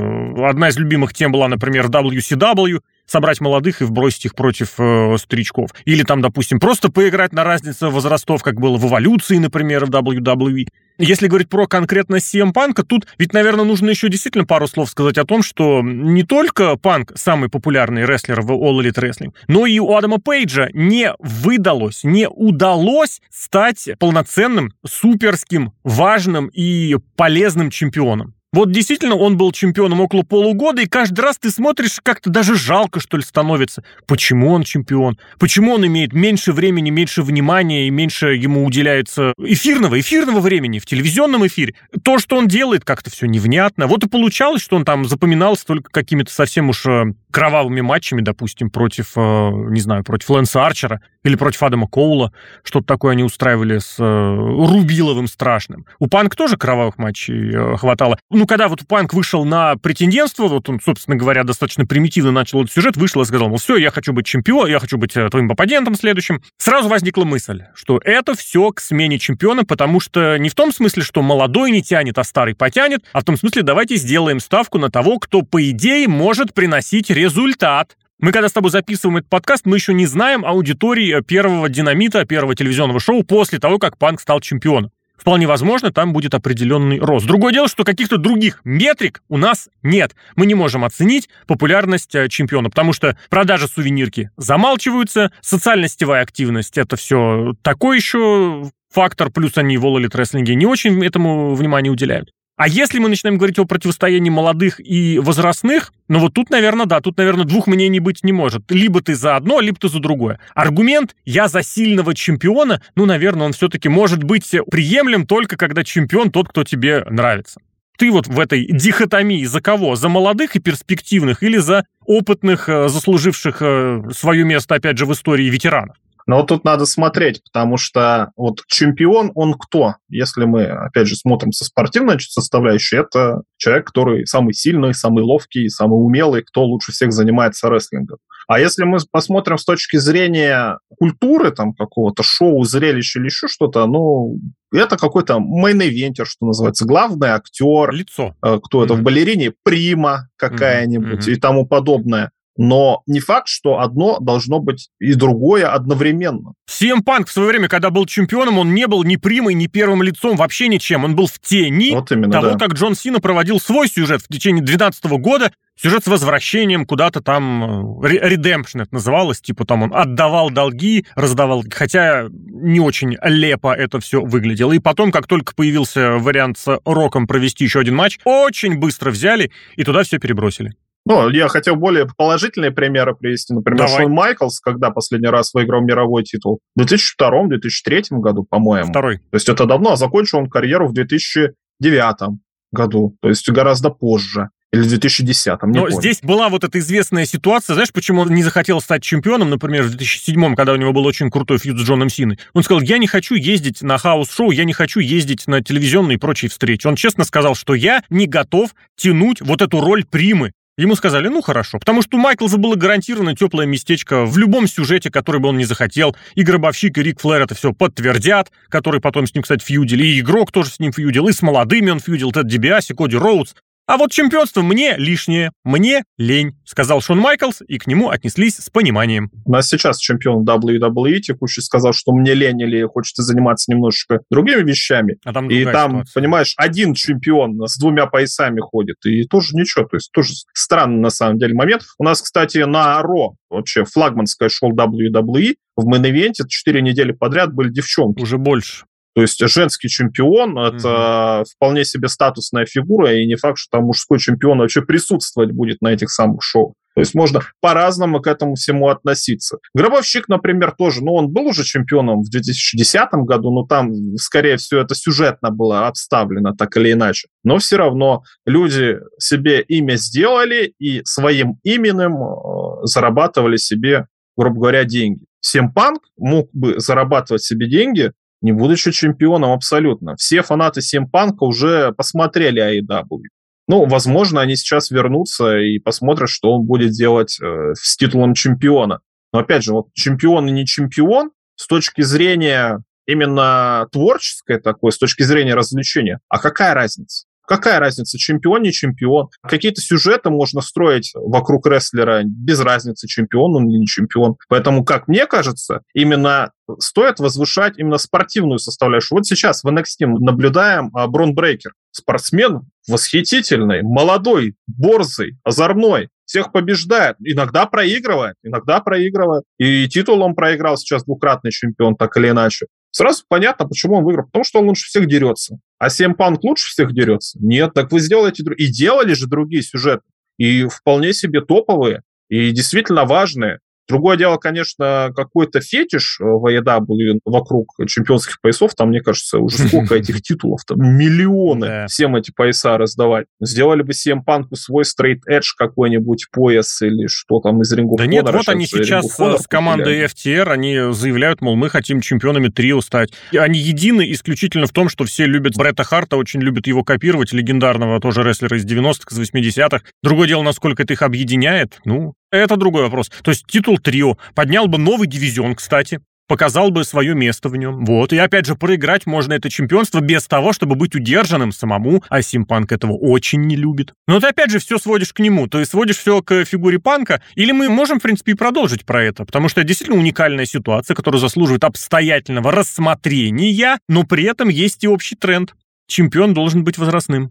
одна 0.47 0.69
из 0.69 0.77
любимых 0.77 1.13
тем 1.13 1.31
была, 1.31 1.47
например, 1.47 1.87
WCW. 1.87 2.81
Собрать 3.05 3.41
молодых 3.41 3.81
и 3.81 3.85
вбросить 3.85 4.25
их 4.25 4.35
против 4.35 4.79
э, 4.79 5.17
старичков. 5.17 5.71
Или 5.85 6.03
там, 6.03 6.21
допустим, 6.21 6.59
просто 6.59 6.91
поиграть 6.91 7.33
на 7.33 7.43
разницу 7.43 7.89
возрастов, 7.91 8.41
как 8.43 8.59
было 8.59 8.77
в 8.77 8.87
эволюции, 8.87 9.37
например, 9.37 9.85
в 9.85 9.89
WWE. 9.89 10.67
Если 10.97 11.27
говорить 11.27 11.49
про 11.49 11.67
конкретно 11.67 12.15
CM 12.15 12.53
Панка, 12.53 12.83
тут 12.83 13.05
ведь, 13.17 13.33
наверное, 13.33 13.65
нужно 13.65 13.89
еще 13.89 14.07
действительно 14.07 14.45
пару 14.45 14.67
слов 14.67 14.89
сказать 14.89 15.17
о 15.17 15.25
том, 15.25 15.43
что 15.43 15.81
не 15.81 16.23
только 16.23 16.77
Панк 16.77 17.11
самый 17.15 17.49
популярный 17.49 18.05
рестлер 18.05 18.41
в 18.41 18.51
All 18.51 18.79
Elite 18.81 19.01
Wrestling, 19.01 19.33
но 19.47 19.65
и 19.65 19.77
у 19.79 19.93
Адама 19.93 20.19
Пейджа 20.19 20.69
не 20.73 21.13
выдалось, 21.19 22.05
не 22.05 22.29
удалось 22.29 23.21
стать 23.29 23.89
полноценным, 23.99 24.73
суперским, 24.87 25.73
важным 25.83 26.47
и 26.47 26.95
полезным 27.17 27.71
чемпионом. 27.71 28.33
Вот 28.55 28.71
действительно, 28.71 29.15
он 29.15 29.35
был 29.35 29.51
чемпионом 29.51 29.99
около 29.99 30.21
полугода, 30.21 30.81
и 30.81 30.85
каждый 30.85 31.19
раз 31.19 31.37
ты 31.37 31.51
смотришь, 31.51 31.99
как-то 32.01 32.29
даже 32.29 32.55
жалко, 32.55 33.01
что 33.01 33.17
ли, 33.17 33.23
становится. 33.23 33.83
Почему 34.07 34.53
он 34.53 34.63
чемпион? 34.63 35.17
Почему 35.39 35.73
он 35.73 35.85
имеет 35.85 36.13
меньше 36.13 36.53
времени, 36.53 36.89
меньше 36.89 37.21
внимания 37.21 37.85
и 37.87 37.89
меньше 37.89 38.27
ему 38.27 38.63
уделяется 38.63 39.33
эфирного, 39.37 39.99
эфирного 39.99 40.39
времени 40.39 40.79
в 40.79 40.85
телевизионном 40.85 41.45
эфире? 41.47 41.75
То, 42.01 42.17
что 42.17 42.37
он 42.37 42.47
делает, 42.47 42.85
как-то 42.85 43.09
все 43.09 43.25
невнятно. 43.25 43.87
Вот 43.87 44.05
и 44.05 44.07
получалось, 44.07 44.61
что 44.61 44.77
он 44.77 44.85
там 44.85 45.03
запоминался 45.03 45.65
только 45.65 45.91
какими-то 45.91 46.31
совсем 46.31 46.69
уж 46.69 46.85
э, 46.85 47.07
кровавыми 47.31 47.81
матчами, 47.81 48.21
допустим, 48.21 48.69
против, 48.69 49.11
э, 49.17 49.49
не 49.69 49.81
знаю, 49.81 50.05
против 50.05 50.29
Лэнса 50.29 50.65
Арчера 50.65 51.01
или 51.25 51.35
против 51.35 51.61
Адама 51.61 51.87
Коула. 51.87 52.31
Что-то 52.63 52.85
такое 52.85 53.11
они 53.11 53.23
устраивали 53.25 53.79
с 53.79 53.97
э, 53.99 54.03
Рубиловым 54.03 55.27
страшным. 55.27 55.85
У 55.99 56.07
Панк 56.07 56.37
тоже 56.37 56.55
кровавых 56.55 56.97
матчей 56.97 57.75
хватало. 57.75 58.17
Ну, 58.29 58.44
когда 58.45 58.67
вот 58.67 58.87
Панк 58.87 59.13
вышел 59.13 59.45
на 59.45 59.75
претендентство, 59.77 60.47
вот 60.47 60.67
он, 60.69 60.79
собственно 60.83 61.15
говоря, 61.15 61.43
достаточно 61.43 61.85
примитивно 61.85 62.31
начал 62.31 62.61
этот 62.61 62.73
сюжет, 62.73 62.97
вышел 62.97 63.21
и 63.21 63.25
сказал, 63.25 63.49
мол, 63.49 63.57
все, 63.57 63.77
я 63.77 63.91
хочу 63.91 64.13
быть 64.13 64.25
чемпионом, 64.25 64.69
я 64.69 64.79
хочу 64.79 64.97
быть 64.97 65.15
э, 65.15 65.29
твоим 65.29 65.51
оппонентом 65.51 65.95
следующим. 65.95 66.41
Сразу 66.57 66.89
возникла 66.89 67.23
мысль, 67.23 67.63
что 67.73 67.99
это 68.03 68.35
все 68.35 68.71
к 68.71 68.81
смене 68.81 69.19
чемпиона, 69.19 69.63
потому 69.63 69.99
что 69.99 70.37
не 70.37 70.49
в 70.49 70.55
том 70.55 70.71
смысле, 70.71 71.03
что 71.03 71.21
молодой 71.21 71.71
не 71.71 71.81
тянет, 71.81 72.17
а 72.17 72.23
старый 72.23 72.55
потянет, 72.55 73.03
а 73.13 73.21
в 73.21 73.23
том 73.23 73.37
смысле, 73.37 73.63
давайте 73.63 73.95
сделаем 73.95 74.39
ставку 74.39 74.77
на 74.77 74.89
того, 74.89 75.19
кто, 75.19 75.41
по 75.41 75.69
идее, 75.69 76.07
может 76.07 76.53
приносить 76.53 77.09
результат. 77.09 77.95
Мы 78.19 78.31
когда 78.31 78.47
с 78.47 78.53
тобой 78.53 78.71
записываем 78.71 79.17
этот 79.17 79.29
подкаст, 79.29 79.65
мы 79.65 79.75
еще 79.75 79.93
не 79.93 80.05
знаем 80.05 80.45
аудитории 80.45 81.21
первого 81.21 81.67
динамита, 81.67 82.25
первого 82.25 82.55
телевизионного 82.55 82.99
шоу 82.99 83.23
после 83.23 83.59
того, 83.59 83.77
как 83.77 83.97
Панк 83.97 84.21
стал 84.21 84.39
чемпионом. 84.39 84.91
Вполне 85.17 85.47
возможно, 85.47 85.91
там 85.91 86.13
будет 86.13 86.33
определенный 86.33 86.99
рост. 86.99 87.25
Другое 87.25 87.53
дело, 87.53 87.67
что 87.67 87.83
каких-то 87.83 88.17
других 88.17 88.61
метрик 88.63 89.21
у 89.29 89.37
нас 89.37 89.69
нет. 89.81 90.15
Мы 90.35 90.45
не 90.45 90.55
можем 90.55 90.83
оценить 90.83 91.29
популярность 91.47 92.13
э, 92.15 92.27
чемпиона, 92.27 92.69
потому 92.69 92.93
что 92.93 93.17
продажи 93.29 93.67
сувенирки 93.67 94.29
замалчиваются, 94.37 95.31
социально-сетевая 95.41 96.21
активность— 96.21 96.77
это 96.77 96.95
все 96.95 97.53
такой 97.61 97.97
еще 97.97 98.69
фактор, 98.91 99.29
плюс 99.29 99.57
они 99.57 99.77
в 99.77 99.85
All 99.85 99.97
Elite 99.97 100.55
не 100.55 100.65
очень 100.65 101.03
этому 101.03 101.55
внимание 101.55 101.91
уделяют. 101.91 102.31
А 102.57 102.69
если 102.69 102.99
мы 102.99 103.09
начинаем 103.09 103.37
говорить 103.37 103.59
о 103.59 103.65
противостоянии 103.65 104.29
молодых 104.29 104.79
и 104.79 105.19
возрастных, 105.19 105.91
ну 106.07 106.19
вот 106.19 106.33
тут, 106.33 106.49
наверное, 106.49 106.85
да, 106.85 107.01
тут, 107.01 107.17
наверное, 107.17 107.43
двух 107.43 107.67
мнений 107.67 107.99
быть 107.99 108.23
не 108.23 108.31
может. 108.31 108.71
Либо 108.71 109.01
ты 109.01 109.13
за 109.15 109.35
одно, 109.35 109.59
либо 109.59 109.77
ты 109.77 109.89
за 109.89 109.99
другое. 109.99 110.39
Аргумент 110.53 111.15
«я 111.25 111.49
за 111.49 111.63
сильного 111.63 112.15
чемпиона», 112.15 112.81
ну, 112.95 113.05
наверное, 113.05 113.47
он 113.47 113.53
все-таки 113.53 113.89
может 113.89 114.23
быть 114.23 114.49
приемлем 114.71 115.27
только 115.27 115.57
когда 115.57 115.83
чемпион 115.83 116.31
тот, 116.31 116.47
кто 116.47 116.63
тебе 116.63 117.03
нравится. 117.09 117.59
Ты 117.97 118.09
вот 118.09 118.27
в 118.27 118.39
этой 118.39 118.65
дихотомии 118.65 119.43
за 119.43 119.61
кого? 119.61 119.95
За 119.95 120.07
молодых 120.07 120.55
и 120.55 120.59
перспективных 120.59 121.43
или 121.43 121.57
за 121.57 121.85
опытных, 122.05 122.69
э, 122.69 122.87
заслуживших 122.87 123.57
э, 123.61 124.01
свое 124.13 124.43
место, 124.45 124.75
опять 124.75 124.97
же, 124.97 125.05
в 125.05 125.13
истории 125.13 125.49
ветеранов? 125.49 125.97
Но 126.27 126.37
вот 126.37 126.47
тут 126.47 126.63
надо 126.63 126.85
смотреть, 126.85 127.41
потому 127.43 127.77
что 127.77 128.31
вот 128.35 128.61
чемпион, 128.67 129.31
он 129.35 129.53
кто? 129.53 129.95
Если 130.09 130.45
мы, 130.45 130.63
опять 130.65 131.07
же, 131.07 131.15
смотрим 131.15 131.51
со 131.51 131.65
спортивной 131.65 132.19
составляющей, 132.19 132.97
это 132.97 133.41
человек, 133.57 133.87
который 133.87 134.25
самый 134.25 134.53
сильный, 134.53 134.93
самый 134.93 135.23
ловкий, 135.23 135.69
самый 135.69 135.95
умелый, 135.95 136.41
кто 136.43 136.63
лучше 136.63 136.91
всех 136.91 137.11
занимается 137.11 137.69
рестлингом. 137.69 138.17
А 138.47 138.59
если 138.59 138.83
мы 138.83 138.99
посмотрим 139.11 139.57
с 139.57 139.65
точки 139.65 139.97
зрения 139.97 140.77
культуры, 140.99 141.51
там, 141.51 141.73
какого-то 141.73 142.21
шоу, 142.23 142.63
зрелища 142.63 143.19
или 143.19 143.25
еще 143.25 143.47
что-то, 143.47 143.85
ну, 143.87 144.37
это 144.71 144.97
какой-то 144.97 145.35
main 145.39 145.68
eventer, 145.68 146.25
что 146.25 146.45
называется, 146.45 146.85
главный 146.85 147.29
актер. 147.29 147.91
Лицо. 147.91 148.35
Э, 148.43 148.59
Кто 148.61 148.83
это 148.83 148.93
Мгм. 148.93 149.01
в 149.01 149.05
балерине? 149.05 149.53
Прима 149.63 150.29
какая-нибудь 150.37 151.25
Мгм. 151.27 151.31
и 151.33 151.35
тому 151.37 151.65
подобное. 151.65 152.31
Но 152.57 153.01
не 153.05 153.19
факт, 153.19 153.47
что 153.47 153.79
одно 153.79 154.19
должно 154.19 154.59
быть 154.59 154.89
и 154.99 155.13
другое 155.13 155.67
одновременно. 155.67 156.53
CM 156.69 157.03
Punk 157.03 157.27
в 157.27 157.31
свое 157.31 157.49
время, 157.49 157.67
когда 157.67 157.89
был 157.89 158.05
чемпионом, 158.05 158.57
он 158.57 158.73
не 158.73 158.87
был 158.87 159.03
ни 159.03 159.17
примой, 159.17 159.53
ни 159.53 159.67
первым 159.67 160.01
лицом, 160.03 160.37
вообще 160.37 160.67
ничем. 160.67 161.03
Он 161.03 161.15
был 161.15 161.27
в 161.27 161.39
тени 161.39 161.91
вот 161.91 162.11
именно, 162.11 162.31
того, 162.31 162.51
да. 162.51 162.57
как 162.57 162.73
Джон 162.73 162.95
Сина 162.95 163.19
проводил 163.19 163.59
свой 163.59 163.87
сюжет 163.87 164.21
в 164.21 164.27
течение 164.27 164.63
2012 164.63 165.05
года. 165.19 165.51
Сюжет 165.77 166.05
с 166.05 166.07
возвращением 166.07 166.85
куда-то 166.85 167.19
там, 167.19 168.01
э, 168.01 168.29
Redemption 168.29 168.83
это 168.83 168.93
называлось, 168.93 169.41
типа 169.41 169.65
там 169.65 169.83
он 169.83 169.93
отдавал 169.93 170.49
долги, 170.49 171.05
раздавал, 171.15 171.65
хотя 171.69 172.27
не 172.29 172.79
очень 172.79 173.17
лепо 173.21 173.73
это 173.73 173.99
все 173.99 174.21
выглядело. 174.21 174.71
И 174.71 174.79
потом, 174.79 175.11
как 175.11 175.27
только 175.27 175.53
появился 175.53 176.11
вариант 176.11 176.57
с 176.57 176.79
Роком 176.85 177.27
провести 177.27 177.65
еще 177.65 177.81
один 177.81 177.95
матч, 177.95 178.19
очень 178.23 178.77
быстро 178.77 179.11
взяли 179.11 179.51
и 179.75 179.83
туда 179.83 180.03
все 180.03 180.17
перебросили. 180.17 180.75
Ну, 181.07 181.29
я 181.29 181.47
хотел 181.49 181.75
более 181.75 182.07
положительные 182.17 182.71
примеры 182.71 183.15
привести. 183.15 183.53
Например, 183.53 183.85
Давай. 183.85 184.03
Шон 184.03 184.11
Майклс, 184.11 184.59
когда 184.59 184.89
последний 184.89 185.27
раз 185.27 185.53
выиграл 185.53 185.81
мировой 185.81 186.23
титул? 186.23 186.59
В 186.75 186.81
2002-2003 186.81 188.05
году, 188.11 188.43
по-моему. 188.43 188.89
Второй. 188.89 189.17
То 189.17 189.35
есть 189.35 189.47
это 189.47 189.65
давно, 189.65 189.93
а 189.93 189.95
закончил 189.97 190.39
он 190.39 190.49
карьеру 190.49 190.87
в 190.87 190.93
2009 190.93 192.39
году, 192.71 193.15
то 193.21 193.29
есть 193.29 193.49
гораздо 193.49 193.89
позже. 193.89 194.49
или 194.73 194.81
в 194.81 194.89
2010 194.89 195.63
не 195.63 195.79
Но 195.79 195.85
помню. 195.85 195.99
здесь 196.01 196.19
была 196.21 196.49
вот 196.49 196.63
эта 196.65 196.79
известная 196.79 197.25
ситуация, 197.25 197.75
знаешь, 197.75 197.93
почему 197.93 198.21
он 198.21 198.33
не 198.33 198.43
захотел 198.43 198.81
стать 198.81 199.03
чемпионом, 199.03 199.49
например, 199.49 199.83
в 199.83 199.91
2007 199.91 200.55
когда 200.55 200.73
у 200.73 200.75
него 200.75 200.91
был 200.91 201.05
очень 201.05 201.31
крутой 201.31 201.59
feud 201.59 201.79
с 201.79 201.83
Джоном 201.83 202.09
Синой. 202.09 202.39
Он 202.53 202.63
сказал, 202.63 202.81
я 202.81 202.97
не 202.97 203.07
хочу 203.07 203.35
ездить 203.35 203.81
на 203.81 203.97
house 203.97 204.24
show, 204.24 204.51
я 204.51 204.65
не 204.65 204.73
хочу 204.73 204.99
ездить 204.99 205.47
на 205.47 205.63
телевизионные 205.63 206.15
и 206.15 206.19
прочие 206.19 206.49
встречи. 206.49 206.87
Он 206.87 206.95
честно 206.95 207.23
сказал, 207.23 207.55
что 207.55 207.73
я 207.73 208.03
не 208.09 208.25
готов 208.25 208.75
тянуть 208.97 209.39
вот 209.39 209.61
эту 209.61 209.79
роль 209.79 210.03
примы. 210.03 210.51
Ему 210.77 210.95
сказали, 210.95 211.29
ну 211.29 211.41
хорошо, 211.41 211.79
потому 211.79 212.01
что 212.01 212.17
у 212.17 212.19
Майклза 212.19 212.57
было 212.57 212.75
гарантировано 212.75 213.33
теплое 213.33 213.65
местечко 213.65 214.25
в 214.25 214.37
любом 214.37 214.67
сюжете, 214.67 215.09
который 215.09 215.39
бы 215.39 215.47
он 215.47 215.57
не 215.57 215.63
захотел. 215.63 216.17
И 216.33 216.43
Гробовщик, 216.43 216.97
и 216.97 217.03
Рик 217.03 217.21
Флэр 217.21 217.43
это 217.43 217.55
все 217.55 217.71
подтвердят, 217.71 218.51
которые 218.67 218.99
потом 218.99 219.25
с 219.25 219.33
ним, 219.33 219.43
кстати, 219.43 219.63
фьюдили. 219.63 220.05
И 220.05 220.19
Игрок 220.19 220.51
тоже 220.51 220.71
с 220.71 220.79
ним 220.79 220.91
фьюдил, 220.91 221.29
и 221.29 221.31
с 221.31 221.41
молодыми 221.41 221.91
он 221.91 222.01
фьюдил, 222.01 222.33
Тед 222.33 222.47
Дибиаси, 222.47 222.93
Коди 222.93 223.15
Роудс. 223.15 223.53
А 223.87 223.97
вот 223.97 224.11
чемпионство 224.11 224.63
мне 224.63 224.95
лишнее, 224.97 225.51
мне 225.63 226.03
лень, 226.17 226.57
сказал 226.65 227.01
Шон 227.01 227.19
Майклс, 227.19 227.61
и 227.67 227.77
к 227.77 227.85
нему 227.85 228.09
отнеслись 228.09 228.57
с 228.57 228.71
пониманием. 228.71 229.29
У 229.45 229.51
нас 229.51 229.67
сейчас 229.67 229.99
чемпион 229.99 230.43
WWE 230.43 231.19
текущий 231.19 231.61
сказал, 231.61 231.93
что 231.93 232.11
мне 232.11 232.33
лень 232.33 232.61
или 232.61 232.83
хочется 232.87 233.21
заниматься 233.21 233.71
немножечко 233.71 234.21
другими 234.31 234.63
вещами. 234.63 235.17
А 235.23 235.33
там 235.33 235.51
и 235.51 235.63
там, 235.65 235.91
ситуация. 235.91 236.13
понимаешь, 236.19 236.53
один 236.57 236.95
чемпион 236.95 237.61
с 237.67 237.77
двумя 237.77 238.07
поясами 238.07 238.59
ходит, 238.59 238.97
и 239.05 239.25
тоже 239.27 239.55
ничего, 239.55 239.85
то 239.85 239.97
есть 239.97 240.11
тоже 240.11 240.33
странный 240.53 240.99
на 240.99 241.11
самом 241.11 241.37
деле 241.37 241.53
момент. 241.53 241.83
У 241.99 242.03
нас, 242.03 242.23
кстати, 242.23 242.57
на 242.57 242.99
Raw 243.03 243.35
вообще 243.51 243.85
флагманское 243.85 244.49
шоу 244.49 244.73
WWE 244.73 245.55
в 245.75 245.87
main 245.87 246.11
event 246.11 246.41
е 246.41 246.47
4 246.47 246.81
недели 246.81 247.11
подряд 247.11 247.53
были 247.53 247.69
девчонки. 247.69 248.21
Уже 248.21 248.39
больше. 248.39 248.85
То 249.15 249.21
есть 249.21 249.39
женский 249.39 249.87
чемпион– 249.87 250.59
это 250.59 251.45
вполне 251.55 251.85
себе 251.85 252.09
статусная 252.09 252.65
фигура, 252.65 253.13
и 253.13 253.25
не 253.25 253.35
факт, 253.35 253.57
что 253.57 253.77
там 253.77 253.85
мужской 253.85 254.19
чемпион 254.19 254.59
вообще 254.59 254.81
присутствовать 254.81 255.51
будет 255.51 255.81
на 255.81 255.93
этих 255.93 256.11
самых 256.11 256.43
шоу. 256.43 256.75
То 256.95 257.01
есть 257.01 257.13
можно 257.13 257.41
по-разному 257.59 258.21
к 258.21 258.27
этому 258.27 258.55
всему 258.55 258.87
относиться. 258.87 259.57
Гробовщик, 259.73 260.29
например, 260.29 260.71
тоже, 260.71 261.03
ну, 261.03 261.13
он 261.13 261.29
был 261.29 261.47
уже 261.47 261.63
чемпионом 261.63 262.21
в 262.23 262.29
2010 262.29 263.09
году, 263.25 263.51
но 263.51 263.65
там, 263.65 263.93
скорее 264.17 264.55
всего, 264.55 264.79
это 264.79 264.95
сюжетно 264.95 265.49
было 265.49 265.87
обставлено 265.87 266.53
так 266.53 266.75
или 266.77 266.93
иначе. 266.93 267.27
Но 267.43 267.57
все 267.57 267.75
равно 267.77 268.23
люди 268.45 268.97
себе 269.19 269.61
имя 269.61 269.95
сделали 269.95 270.73
и 270.79 271.01
своим 271.03 271.59
именем 271.63 272.15
э, 272.15 272.85
зарабатывали 272.85 273.57
себе, 273.57 274.07
грубо 274.37 274.55
говоря, 274.55 274.85
деньги. 274.85 275.25
Семпанк 275.41 276.01
мог 276.17 276.49
бы 276.53 276.79
зарабатывать 276.79 277.43
себе 277.43 277.69
деньги, 277.69 278.13
не 278.45 278.51
будучи 278.51 278.91
чемпионом 278.91 279.51
абсолютно. 279.53 280.15
Все 280.17 280.43
фанаты 280.43 280.81
Семпанка 280.81 281.45
уже 281.45 281.93
посмотрели 281.93 282.61
AEW. 282.61 283.23
Ну, 283.67 283.85
возможно, 283.87 284.39
они 284.39 284.55
сейчас 284.55 284.91
вернутся 284.91 285.57
и 285.57 285.79
посмотрят, 285.79 286.29
что 286.29 286.51
он 286.51 286.63
будет 286.63 286.91
делать 286.91 287.39
э, 287.41 287.73
с 287.73 287.97
титулом 287.97 288.35
чемпиона. 288.35 288.99
Но 289.33 289.39
опять 289.39 289.63
же, 289.63 289.73
вот 289.73 289.87
чемпион 289.93 290.47
и 290.47 290.51
не 290.51 290.67
чемпион 290.67 291.31
с 291.55 291.65
точки 291.65 292.03
зрения 292.03 292.83
именно 293.07 293.87
творческой 293.91 294.59
такой, 294.59 294.91
с 294.91 294.99
точки 294.99 295.23
зрения 295.23 295.55
развлечения. 295.55 296.19
А 296.29 296.37
какая 296.37 296.75
разница? 296.75 297.25
Какая 297.47 297.79
разница, 297.79 298.17
чемпион, 298.17 298.63
не 298.63 298.71
чемпион? 298.71 299.29
Какие-то 299.41 299.81
сюжеты 299.81 300.29
можно 300.29 300.61
строить 300.61 301.11
вокруг 301.13 301.67
рестлера 301.67 302.21
без 302.23 302.59
разницы, 302.59 303.07
чемпион 303.07 303.55
он 303.55 303.69
или 303.69 303.79
не 303.79 303.87
чемпион. 303.87 304.35
Поэтому, 304.49 304.83
как 304.83 305.07
мне 305.07 305.25
кажется, 305.25 305.81
именно 305.93 306.51
стоит 306.79 307.19
возвышать 307.19 307.77
именно 307.77 307.97
спортивную 307.97 308.59
составляющую. 308.59 309.17
Вот 309.17 309.25
сейчас 309.25 309.63
в 309.63 309.67
NXT 309.67 310.07
наблюдаем 310.19 310.89
а, 310.93 311.07
Брон 311.07 311.33
Брейкер. 311.33 311.73
Спортсмен 311.91 312.61
восхитительный, 312.87 313.81
молодой, 313.83 314.55
борзый, 314.67 315.37
озорной. 315.43 316.09
Всех 316.25 316.51
побеждает. 316.51 317.17
Иногда 317.23 317.67
проигрывает, 317.67 318.35
иногда 318.43 318.79
проигрывает. 318.79 319.43
И 319.59 319.87
титул 319.87 320.21
он 320.21 320.33
проиграл 320.33 320.75
сейчас 320.77 321.03
двукратный 321.05 321.51
чемпион, 321.51 321.95
так 321.95 322.17
или 322.17 322.29
иначе. 322.29 322.65
Сразу 322.91 323.23
понятно, 323.27 323.67
почему 323.67 323.97
он 323.97 324.03
выиграл. 324.03 324.25
Потому 324.25 324.43
что 324.43 324.59
он 324.59 324.67
лучше 324.67 324.87
всех 324.87 325.07
дерется. 325.07 325.59
А 325.77 325.89
Семпанк 325.89 326.43
лучше 326.43 326.69
всех 326.69 326.93
дерется? 326.93 327.37
Нет, 327.41 327.73
так 327.73 327.91
вы 327.91 327.99
сделаете... 327.99 328.43
И 328.57 328.67
делали 328.67 329.13
же 329.13 329.27
другие 329.27 329.61
сюжеты. 329.61 330.03
И 330.37 330.67
вполне 330.67 331.13
себе 331.13 331.41
топовые. 331.41 332.01
И 332.29 332.51
действительно 332.51 333.05
важные. 333.05 333.59
Другое 333.87 334.17
дело, 334.17 334.37
конечно, 334.37 335.11
какой-то 335.15 335.61
фетиш 335.61 336.17
в 336.19 336.45
AEW 336.47 337.19
вокруг 337.25 337.73
чемпионских 337.87 338.41
поясов, 338.41 338.73
там, 338.75 338.89
мне 338.89 339.01
кажется, 339.01 339.39
уже 339.39 339.57
сколько 339.67 339.95
этих 339.95 340.21
титулов, 340.21 340.61
там 340.65 340.79
миллионы 340.79 341.85
всем 341.87 342.15
эти 342.15 342.31
пояса 342.31 342.77
раздавать. 342.77 343.27
Сделали 343.39 343.83
бы 343.83 343.91
CM 343.91 344.23
Панку 344.25 344.55
свой 344.55 344.83
Straight 344.83 345.21
Edge 345.29 345.47
какой-нибудь 345.57 346.27
пояс 346.31 346.81
или 346.81 347.07
что 347.07 347.39
там 347.39 347.61
из 347.61 347.73
of 347.73 347.97
Да 347.97 348.05
нет, 348.05 348.29
вот 348.29 348.47
они 348.49 348.65
сейчас, 348.65 349.19
Honor 349.19 349.39
с 349.39 349.47
командой 349.47 350.05
FTR, 350.05 350.49
они 350.49 350.93
заявляют, 350.93 351.41
мол, 351.41 351.55
мы 351.55 351.69
хотим 351.69 352.01
чемпионами 352.01 352.47
трио 352.47 352.81
стать. 352.81 353.11
И 353.31 353.37
они 353.37 353.59
едины 353.59 354.11
исключительно 354.11 354.67
в 354.67 354.71
том, 354.71 354.89
что 354.89 355.03
все 355.05 355.25
любят 355.25 355.53
Бретта 355.55 355.83
Харта, 355.83 356.17
очень 356.17 356.41
любят 356.41 356.67
его 356.67 356.83
копировать, 356.83 357.33
легендарного 357.33 357.99
тоже 357.99 358.23
рестлера 358.23 358.57
из 358.57 358.65
90-х, 358.65 359.07
из 359.11 359.31
80-х. 359.31 359.81
Другое 360.03 360.27
дело, 360.27 360.43
насколько 360.43 360.83
это 360.83 360.93
их 360.93 361.01
объединяет, 361.01 361.79
ну, 361.85 362.13
это 362.35 362.57
другой 362.57 362.83
вопрос. 362.83 363.09
То 363.23 363.31
есть 363.31 363.45
титул 363.47 363.77
трио 363.77 364.17
поднял 364.33 364.67
бы 364.67 364.77
новый 364.77 365.07
дивизион, 365.07 365.55
кстати, 365.55 365.99
показал 366.27 366.71
бы 366.71 366.83
свое 366.83 367.15
место 367.15 367.49
в 367.49 367.55
нем. 367.55 367.85
Вот. 367.85 368.13
И 368.13 368.17
опять 368.17 368.45
же, 368.45 368.55
проиграть 368.55 369.05
можно 369.05 369.33
это 369.33 369.49
чемпионство 369.49 369.99
без 369.99 370.25
того, 370.27 370.53
чтобы 370.53 370.75
быть 370.75 370.95
удержанным 370.95 371.51
самому, 371.51 372.03
а 372.09 372.21
Симпанк 372.21 372.71
этого 372.71 372.93
очень 372.93 373.41
не 373.41 373.55
любит. 373.55 373.93
Но 374.07 374.19
ты 374.19 374.27
опять 374.27 374.51
же 374.51 374.59
все 374.59 374.77
сводишь 374.77 375.13
к 375.13 375.19
нему, 375.19 375.47
то 375.47 375.59
есть 375.59 375.71
сводишь 375.71 375.97
все 375.97 376.21
к 376.21 376.45
фигуре 376.45 376.79
Панка, 376.79 377.21
или 377.35 377.51
мы 377.51 377.69
можем, 377.69 377.99
в 377.99 378.03
принципе, 378.03 378.33
и 378.33 378.35
продолжить 378.35 378.85
про 378.85 379.03
это, 379.03 379.25
потому 379.25 379.49
что 379.49 379.61
это 379.61 379.67
действительно 379.67 379.99
уникальная 379.99 380.45
ситуация, 380.45 380.95
которая 380.95 381.19
заслуживает 381.19 381.63
обстоятельного 381.63 382.51
рассмотрения, 382.51 383.77
но 383.87 384.03
при 384.03 384.23
этом 384.23 384.49
есть 384.49 384.83
и 384.83 384.87
общий 384.87 385.15
тренд. 385.15 385.53
Чемпион 385.87 386.33
должен 386.33 386.63
быть 386.63 386.77
возрастным. 386.77 387.29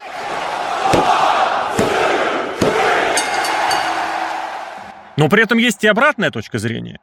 Но 5.16 5.28
при 5.28 5.42
этом 5.42 5.58
есть 5.58 5.84
и 5.84 5.88
обратная 5.88 6.30
точка 6.30 6.58
зрения 6.58 6.98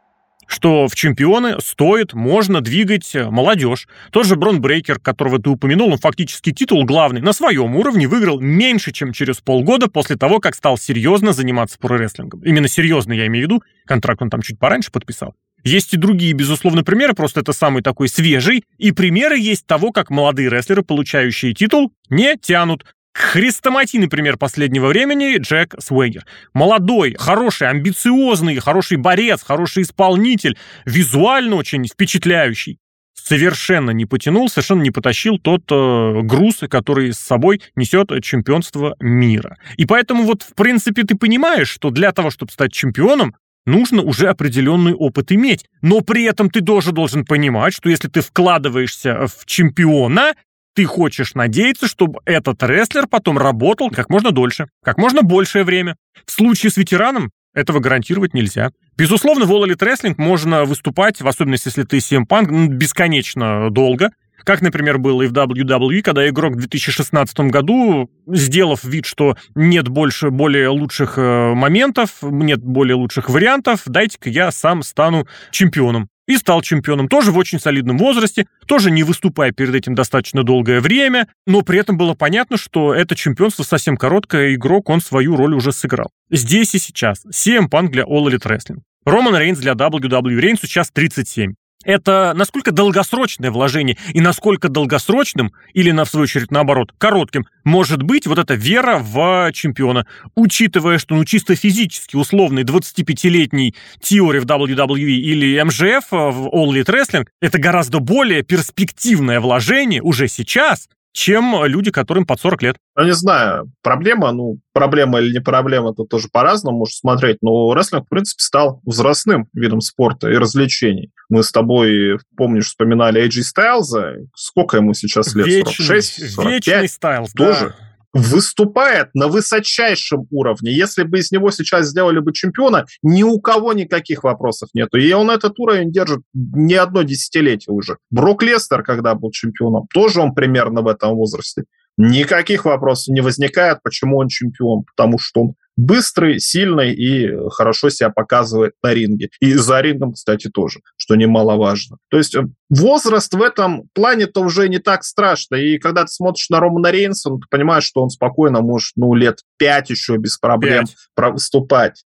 что 0.51 0.89
в 0.89 0.95
чемпионы 0.95 1.55
стоит, 1.61 2.13
можно 2.13 2.59
двигать 2.59 3.15
молодежь. 3.15 3.87
Тот 4.11 4.25
же 4.25 4.35
Брон 4.35 4.61
которого 5.01 5.39
ты 5.41 5.49
упомянул, 5.49 5.93
он 5.93 5.97
фактически 5.97 6.51
титул 6.51 6.83
главный 6.83 7.21
на 7.21 7.31
своем 7.31 7.73
уровне 7.77 8.05
выиграл 8.05 8.41
меньше, 8.41 8.91
чем 8.91 9.13
через 9.13 9.37
полгода 9.37 9.87
после 9.87 10.17
того, 10.17 10.39
как 10.39 10.55
стал 10.55 10.77
серьезно 10.77 11.31
заниматься 11.31 11.79
прорестлингом. 11.79 12.41
Именно 12.41 12.67
серьезно 12.67 13.13
я 13.13 13.27
имею 13.27 13.45
в 13.45 13.49
виду, 13.49 13.63
контракт 13.85 14.21
он 14.21 14.29
там 14.29 14.41
чуть 14.41 14.59
пораньше 14.59 14.91
подписал. 14.91 15.35
Есть 15.63 15.93
и 15.93 15.97
другие, 15.97 16.33
безусловно, 16.33 16.83
примеры, 16.83 17.13
просто 17.13 17.39
это 17.39 17.53
самый 17.53 17.81
такой 17.81 18.09
свежий. 18.09 18.65
И 18.77 18.91
примеры 18.91 19.39
есть 19.39 19.65
того, 19.65 19.91
как 19.91 20.09
молодые 20.09 20.49
рестлеры, 20.49 20.81
получающие 20.81 21.53
титул, 21.53 21.93
не 22.09 22.35
тянут. 22.35 22.83
Хрестоматийный 23.13 24.07
пример 24.07 24.37
последнего 24.37 24.87
времени 24.87 25.37
Джек 25.37 25.75
Свегер. 25.79 26.25
Молодой, 26.53 27.15
хороший, 27.19 27.69
амбициозный, 27.69 28.57
хороший 28.59 28.97
борец, 28.97 29.43
хороший 29.43 29.83
исполнитель, 29.83 30.57
визуально 30.85 31.57
очень 31.57 31.85
впечатляющий. 31.85 32.79
Совершенно 33.13 33.91
не 33.91 34.05
потянул, 34.05 34.49
совершенно 34.49 34.81
не 34.81 34.91
потащил 34.91 35.37
тот 35.37 35.63
э, 35.69 36.21
груз, 36.23 36.61
который 36.69 37.13
с 37.13 37.19
собой 37.19 37.61
несет 37.75 38.09
чемпионство 38.23 38.95
мира. 38.99 39.57
И 39.75 39.85
поэтому 39.85 40.23
вот, 40.23 40.43
в 40.43 40.55
принципе, 40.55 41.03
ты 41.03 41.15
понимаешь, 41.15 41.69
что 41.69 41.89
для 41.89 42.13
того, 42.13 42.31
чтобы 42.31 42.51
стать 42.51 42.71
чемпионом, 42.71 43.35
нужно 43.65 44.01
уже 44.01 44.27
определенный 44.27 44.93
опыт 44.93 45.31
иметь. 45.31 45.65
Но 45.81 46.01
при 46.01 46.23
этом 46.23 46.49
ты 46.49 46.61
тоже 46.61 46.93
должен 46.93 47.25
понимать, 47.25 47.73
что 47.73 47.89
если 47.89 48.07
ты 48.07 48.21
вкладываешься 48.21 49.27
в 49.27 49.45
чемпиона, 49.45 50.33
ты 50.73 50.85
хочешь 50.85 51.35
надеяться, 51.35 51.87
чтобы 51.87 52.19
этот 52.25 52.63
рестлер 52.63 53.07
потом 53.07 53.37
работал 53.37 53.89
как 53.89 54.09
можно 54.09 54.31
дольше, 54.31 54.67
как 54.83 54.97
можно 54.97 55.21
большее 55.21 55.63
время. 55.63 55.95
В 56.25 56.31
случае 56.31 56.71
с 56.71 56.77
ветераном 56.77 57.31
этого 57.53 57.79
гарантировать 57.79 58.33
нельзя. 58.33 58.71
Безусловно, 58.97 59.45
в 59.45 59.51
All 59.51 59.65
Wrestling 59.67 60.15
можно 60.17 60.65
выступать, 60.65 61.21
в 61.21 61.27
особенности, 61.27 61.67
если 61.67 61.83
ты 61.83 61.97
CM 61.97 62.25
Punk, 62.27 62.67
бесконечно 62.67 63.69
долго, 63.69 64.11
как, 64.43 64.61
например, 64.61 64.97
было 64.97 65.21
и 65.21 65.27
в 65.27 65.33
WWE, 65.33 66.01
когда 66.01 66.27
игрок 66.27 66.53
в 66.53 66.57
2016 66.57 67.39
году, 67.51 68.09
сделав 68.27 68.83
вид, 68.83 69.05
что 69.05 69.37
нет 69.55 69.87
больше 69.87 70.29
более 70.29 70.69
лучших 70.69 71.17
э, 71.17 71.53
моментов, 71.53 72.17
нет 72.21 72.63
более 72.63 72.95
лучших 72.95 73.29
вариантов, 73.29 73.81
дайте-ка 73.85 74.29
я 74.29 74.51
сам 74.51 74.83
стану 74.83 75.27
чемпионом. 75.51 76.09
И 76.27 76.37
стал 76.37 76.61
чемпионом 76.61 77.07
тоже 77.07 77.31
в 77.31 77.37
очень 77.37 77.59
солидном 77.59 77.97
возрасте, 77.97 78.47
тоже 78.67 78.91
не 78.91 79.03
выступая 79.03 79.51
перед 79.51 79.75
этим 79.75 79.95
достаточно 79.95 80.43
долгое 80.43 80.79
время, 80.79 81.27
но 81.47 81.61
при 81.61 81.79
этом 81.79 81.97
было 81.97 82.13
понятно, 82.13 82.57
что 82.57 82.93
это 82.93 83.15
чемпионство 83.15 83.63
совсем 83.63 83.97
короткое, 83.97 84.53
игрок, 84.53 84.89
он 84.89 85.01
свою 85.01 85.35
роль 85.35 85.55
уже 85.55 85.71
сыграл. 85.71 86.11
Здесь 86.29 86.75
и 86.75 86.79
сейчас. 86.79 87.25
CM 87.25 87.69
Punk 87.69 87.89
для 87.89 88.03
All 88.03 88.27
Elite 88.27 88.45
Wrestling. 88.45 88.81
Роман 89.03 89.35
Рейнс 89.35 89.59
для 89.59 89.73
WWE. 89.73 90.39
Рейнсу 90.39 90.67
сейчас 90.67 90.91
37. 90.91 91.53
Это 91.83 92.33
насколько 92.35 92.71
долгосрочное 92.71 93.51
вложение 93.51 93.97
и 94.13 94.21
насколько 94.21 94.69
долгосрочным, 94.69 95.53
или, 95.73 95.91
на, 95.91 96.05
в 96.05 96.09
свою 96.09 96.23
очередь, 96.23 96.51
наоборот, 96.51 96.93
коротким, 96.97 97.45
может 97.63 98.03
быть 98.03 98.27
вот 98.27 98.39
эта 98.39 98.53
вера 98.55 98.99
в 98.99 99.51
чемпиона, 99.53 100.05
учитывая, 100.35 100.97
что 100.97 101.15
ну 101.15 101.25
чисто 101.25 101.55
физически 101.55 102.15
условный 102.15 102.63
25-летний 102.63 103.75
теорий 103.99 104.39
в 104.39 104.45
WWE 104.45 104.99
или 104.99 105.61
МЖФ 105.61 106.11
в 106.11 106.49
All 106.53 106.69
Elite 106.71 106.85
Wrestling 106.85 107.27
это 107.41 107.59
гораздо 107.59 107.99
более 107.99 108.43
перспективное 108.43 109.39
вложение 109.39 110.01
уже 110.01 110.27
сейчас, 110.27 110.87
чем 111.13 111.65
люди, 111.65 111.91
которым 111.91 112.25
под 112.25 112.39
40 112.39 112.61
лет. 112.63 112.77
Я 112.97 113.05
не 113.05 113.13
знаю, 113.13 113.71
проблема, 113.81 114.31
ну, 114.31 114.59
проблема 114.73 115.19
или 115.19 115.33
не 115.33 115.41
проблема, 115.41 115.91
это 115.91 116.03
тоже 116.03 116.27
по-разному 116.31 116.79
можно 116.79 116.93
смотреть, 116.93 117.37
но 117.41 117.73
рестлинг, 117.73 118.05
в 118.05 118.09
принципе, 118.09 118.41
стал 118.43 118.81
возрастным 118.85 119.47
видом 119.53 119.81
спорта 119.81 120.29
и 120.29 120.35
развлечений. 120.35 121.11
Мы 121.29 121.43
с 121.43 121.51
тобой, 121.51 122.19
помнишь, 122.35 122.67
вспоминали 122.67 123.25
AJ 123.25 123.43
Стайлза. 123.43 124.15
Сколько 124.35 124.77
ему 124.77 124.93
сейчас 124.93 125.35
лет? 125.35 125.47
Вечный, 125.47 125.85
46? 125.85 126.33
45? 126.35 126.67
Вечный 126.67 126.89
Стайлз, 126.89 127.33
Тоже. 127.33 127.75
Да 127.77 127.90
выступает 128.13 129.09
на 129.13 129.27
высочайшем 129.27 130.27
уровне. 130.31 130.71
Если 130.71 131.03
бы 131.03 131.19
из 131.19 131.31
него 131.31 131.51
сейчас 131.51 131.87
сделали 131.87 132.19
бы 132.19 132.33
чемпиона, 132.33 132.85
ни 133.01 133.23
у 133.23 133.39
кого 133.39 133.73
никаких 133.73 134.23
вопросов 134.23 134.69
нету. 134.73 134.97
И 134.97 135.11
он 135.13 135.29
этот 135.29 135.57
уровень 135.59 135.91
держит 135.91 136.21
не 136.33 136.75
одно 136.75 137.03
десятилетие 137.03 137.73
уже. 137.73 137.97
Брок 138.09 138.43
Лестер, 138.43 138.83
когда 138.83 139.15
был 139.15 139.31
чемпионом, 139.31 139.87
тоже 139.93 140.21
он 140.21 140.33
примерно 140.33 140.81
в 140.81 140.87
этом 140.87 141.15
возрасте. 141.15 141.63
Никаких 141.97 142.65
вопросов 142.65 143.13
не 143.13 143.21
возникает, 143.21 143.79
почему 143.83 144.17
он 144.17 144.27
чемпион. 144.27 144.83
Потому 144.95 145.19
что 145.19 145.41
он 145.41 145.53
быстрый, 145.77 146.39
сильный 146.39 146.93
и 146.93 147.31
хорошо 147.49 147.89
себя 147.89 148.09
показывает 148.09 148.73
на 148.83 148.93
ринге. 148.93 149.29
И 149.39 149.53
за 149.53 149.81
рингом, 149.81 150.13
кстати, 150.13 150.49
тоже, 150.49 150.79
что 150.97 151.15
немаловажно. 151.15 151.97
То 152.09 152.17
есть 152.17 152.35
э, 152.35 152.43
возраст 152.69 153.33
в 153.33 153.41
этом 153.41 153.89
плане-то 153.93 154.41
уже 154.41 154.69
не 154.69 154.79
так 154.79 155.03
страшно. 155.03 155.55
И 155.55 155.77
когда 155.77 156.03
ты 156.03 156.09
смотришь 156.09 156.49
на 156.49 156.59
Романа 156.59 156.91
Рейнса, 156.91 157.29
ну, 157.29 157.39
ты 157.39 157.47
понимаешь, 157.49 157.83
что 157.83 158.03
он 158.03 158.09
спокойно 158.09 158.61
может, 158.61 158.93
ну, 158.95 159.13
лет 159.13 159.39
пять 159.57 159.89
еще 159.89 160.17
без 160.17 160.37
проблем 160.37 160.85
5. 161.15 161.33
выступать. 161.33 162.03